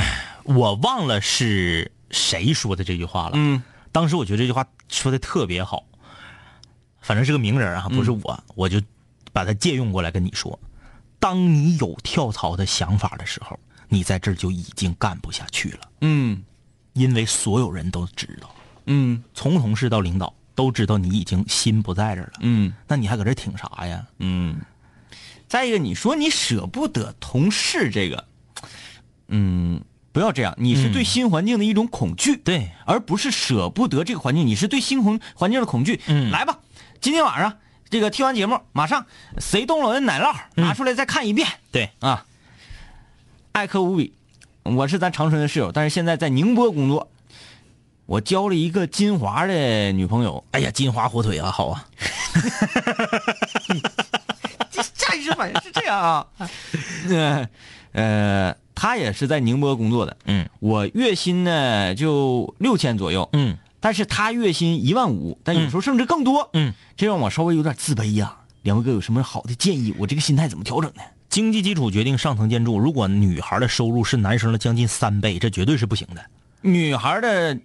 [0.45, 3.37] 我忘了是谁说的这句话了。
[3.37, 5.87] 嗯当时我觉得这句话说的特别好，
[7.01, 8.83] 反正是个名人啊，不是我，我就
[9.33, 10.61] 把它借用过来跟你说。
[11.19, 13.59] 当你有跳槽的想法的时候，
[13.89, 16.43] 你在这儿就已经干不下去了，嗯
[16.93, 18.55] 因为所有人都知道，
[18.87, 22.39] 嗯从同事到领导都知道你已经心不在这儿了。
[22.41, 24.07] 嗯那你还搁这挺啥呀？
[24.19, 24.57] 嗯。
[25.49, 28.25] 再一个，你说你舍不得同事这个，
[29.29, 32.37] 嗯，不要这样，你是对新环境的一种恐惧。
[32.37, 36.01] 对，而不是舍不得这个环境，你是对新环环境的恐惧。
[36.09, 36.59] 嗯来吧，
[37.01, 37.59] 今天晚上
[37.89, 39.07] 这个听完节目，马上
[39.39, 42.25] 谁动了我的奶酪拿出来再看一遍、对，啊。
[43.53, 44.13] 爱科无比，
[44.65, 47.09] 我是咱长春的室友，但是现在在宁波工作。
[48.05, 51.85] 我交了一个金华的女朋友，哎呀，金华火腿啊，好啊，
[54.71, 56.27] 这下意识反应是这样啊。
[57.11, 57.49] 呃
[57.93, 60.49] 呃，他也是在宁波工作的，嗯。
[60.61, 69.95] 我月薪呢就六千左右，嗯但是他月薪一万五，但有时候甚至更多，嗯，这让我稍微有点自卑呀、两位哥有什么好的建议？
[69.99, 71.03] 我这个心态怎么调整呢？
[71.29, 72.79] 经济基础决定上层建筑。
[72.79, 76.25] 如果女孩的收入是男生的将近三倍，这绝对是不行的。
[76.63, 77.59] 女孩的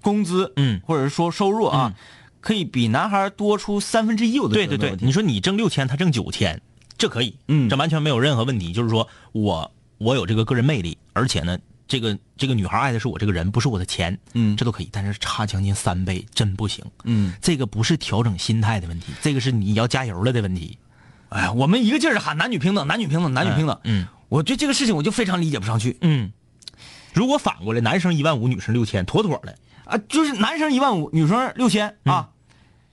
[0.00, 1.94] 工资，嗯或者是说收入啊，
[2.40, 6.60] 可以比男孩多出三分之一，我都对对对你说你挣六千，他挣九千，
[6.98, 8.72] 这可以，嗯这完全没有任何问题。
[8.72, 11.56] 就是说我我有这个个人魅力，而且呢，
[11.92, 14.88] 这个这个女孩爱的是我这个人，不是我的钱，嗯这都可以。
[14.90, 16.82] 但是差将近三倍，真不行。
[17.04, 20.78] 嗯，这个不是调整心态的问题，这个是你要加油了的问题。
[21.28, 23.78] 哎呀，我们一个劲儿地喊男女平等，男女平等，男女平等。
[23.84, 26.32] 嗯，我对这个事情我就非常理解不上去嗯，
[27.12, 29.58] 如果反过来，男生一万五，女生六千，妥妥的。
[29.84, 29.98] 啊！
[30.08, 32.30] 就是男生一万五，女生六千啊，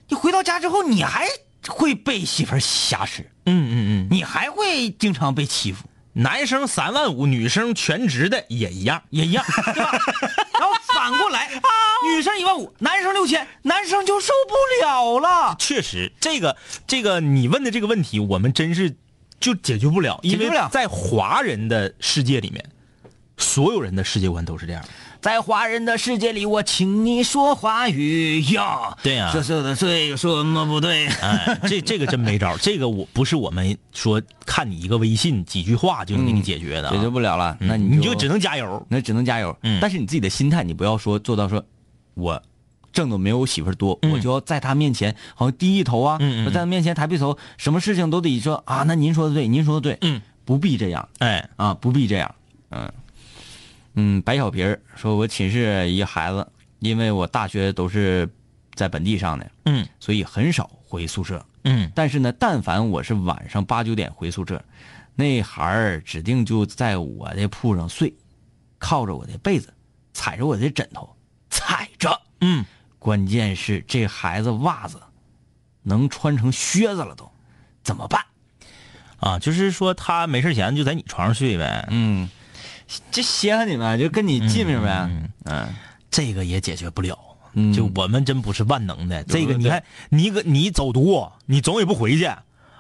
[0.10, 1.26] 你回到家之后你还
[1.70, 5.86] 会被媳妇儿挟持，嗯嗯嗯，你还会经常被欺负，
[6.20, 9.02] 男生三万五，女生全职的也一样。
[9.10, 9.44] 也一样，
[9.74, 9.92] 对吧？
[10.60, 11.50] 然后反过来，
[12.14, 15.56] 女生一万五，男生六千，男生就受不了了。
[15.58, 18.96] 确实，这个这个你问的这个问题，我们真是
[19.40, 22.64] 就解决不了，因为在华人的世界里面，
[23.38, 24.90] 所有人的世界观都是这样的。
[25.22, 28.98] 在华人的世界里，我请你说华语呀。
[29.04, 31.08] 对呀这说的对，有什么不对？
[31.08, 36.96] 哎，这这个真没招儿， 这个我不是我们说看你一个微信几句话就能给你解决的、啊。
[36.96, 38.86] 解决不了了，那你你就只能加油。
[38.88, 39.56] 那只能加油。
[39.64, 39.80] 嗯。
[39.82, 41.62] 但是你自己的心态，你不要说做到说，
[42.14, 42.42] 我
[42.94, 44.12] 挣的没有我媳妇儿多，嗯。
[44.12, 51.10] 我就要在她面前好像低一头啊，嗯嗯说在她面前抬不起头，什么事情都得说啊，那您说的对，您说的对，嗯，不必这样。
[51.18, 52.34] 哎，啊，不必这样，
[52.72, 52.90] 嗯
[54.00, 54.22] 嗯。
[54.22, 56.48] 白小皮儿说，我寝室一孩子，
[56.80, 58.30] 因为我大学都是
[58.74, 61.46] 在本地上的，嗯所以很少回宿舍。
[61.64, 64.64] 嗯但是呢，但凡我是晚上八九点回宿舍，
[65.16, 68.14] 那孩儿指定就在我的铺上睡，
[68.78, 69.74] 靠着我的被子，
[70.14, 71.16] 踩着我的枕头，
[71.50, 72.22] 踩着。
[72.42, 72.64] 嗯，
[72.98, 75.02] 关键是这孩子袜子
[75.84, 77.30] 能穿成靴子了都，
[77.84, 78.24] 怎么办？
[79.18, 81.86] 啊，就是说他没事闲就在你床上睡呗。
[81.92, 82.30] 嗯，
[83.12, 85.10] 这稀罕你们，就跟你近着呗。
[85.46, 85.68] 嗯
[86.12, 87.18] 这个也解决不了。
[87.54, 89.24] 嗯就我们真不是万能的。
[89.24, 92.30] 这个你看，你搁你走读，你总也不回去，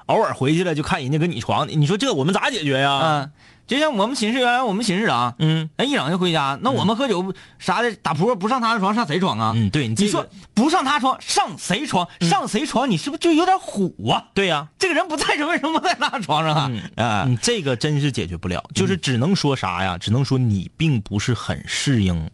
[0.06, 3.00] 偶尔回去了就看人家跟你床，你说这我们咋解决呀？
[3.02, 3.32] 嗯，
[3.70, 9.54] 就像我们寝室原来我们寝室长，嗯哎，一整就回家，那我们喝酒啥的打扑克不上他的床上谁床啊？
[9.56, 12.08] 嗯，对你说不上他床，上谁床？
[12.20, 12.90] 上谁床？
[12.90, 14.26] 你是不是就有点虎啊？
[14.34, 16.72] 对呀、这个人不在这，为什么不在他床上啊？
[16.96, 20.00] 啊，嗯，这个真是解决不了，就是只能说啥呀？
[20.00, 22.28] 只能说你并不是很适应。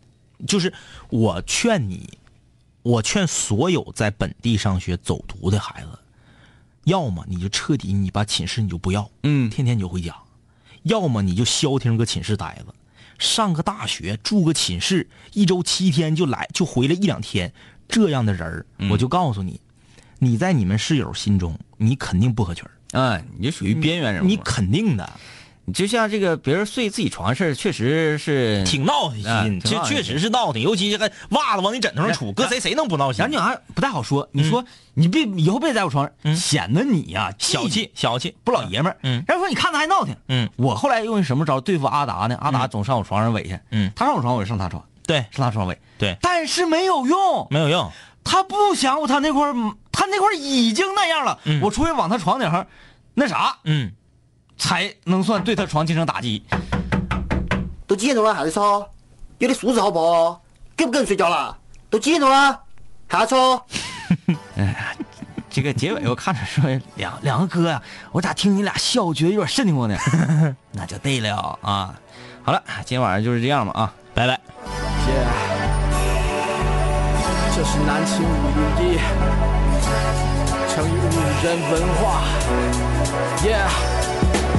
[0.48, 0.74] 就是
[1.10, 2.18] 我劝你，
[2.82, 6.00] 我劝所有在本地上学走读的孩子，
[6.86, 10.14] 要么你就彻底你把寝室你就不要，嗯天天你就回家；
[10.86, 12.74] 要么你就消停搁寝室待着，
[13.20, 17.52] 上个大学住个寝室，一周七天就来就回来一两天，
[17.88, 19.60] 这样的人儿我就告诉你，
[20.20, 24.28] 你在你们室友心中，你肯定不合群儿哎，你就属于边缘人物。
[24.28, 25.20] 你肯定的。
[25.66, 33.36] 你就像这个别人睡自己床事儿，确实是挺闹心，确实是闹的，尤其这个袜子往你枕头上杵，搁谁谁能不闹心然后？
[33.36, 34.28] 你还不太好说。
[34.32, 34.64] 你说
[34.94, 38.98] 你别以后别在我床上，显得你呀小气，小气，不老爷们儿。
[39.04, 40.16] 嗯然后说你看他还闹挺。
[40.28, 42.38] 嗯，我后来用什么招对付阿达呢？
[42.40, 43.60] 阿达总上我床上尾去。
[43.72, 45.78] 嗯他上我床，我就上他床，对上他床尾。
[45.98, 47.92] 对，但是没有用，没有用。
[48.24, 49.54] 他不想我，他那块儿
[49.92, 51.40] 他那块儿已经那样了。
[51.46, 52.68] 嗯我出去往他床顶上
[53.14, 53.92] 那啥，嗯，
[54.58, 56.44] 才能算对他床进行打击。
[57.88, 58.80] 都几点钟了还在吵？
[59.38, 60.42] 有点素质好不好？
[60.78, 61.58] 给不给人睡觉了？
[61.90, 62.60] 都几点钟了？
[63.08, 63.66] 还要吵？
[65.50, 66.64] 这个结尾我看着说
[66.96, 67.82] 两两个哥呀、
[68.12, 69.98] 我咋听你俩笑，觉得有点瘆得慌呢？
[70.74, 71.96] 那就对了啊。
[72.44, 74.40] 好了，今天晚上就是这样吧啊，拜拜。
[77.56, 78.28] 这是南秦五
[78.80, 78.98] 零一，
[80.74, 82.24] 成语五人文化。
[83.42, 83.95] Yeah。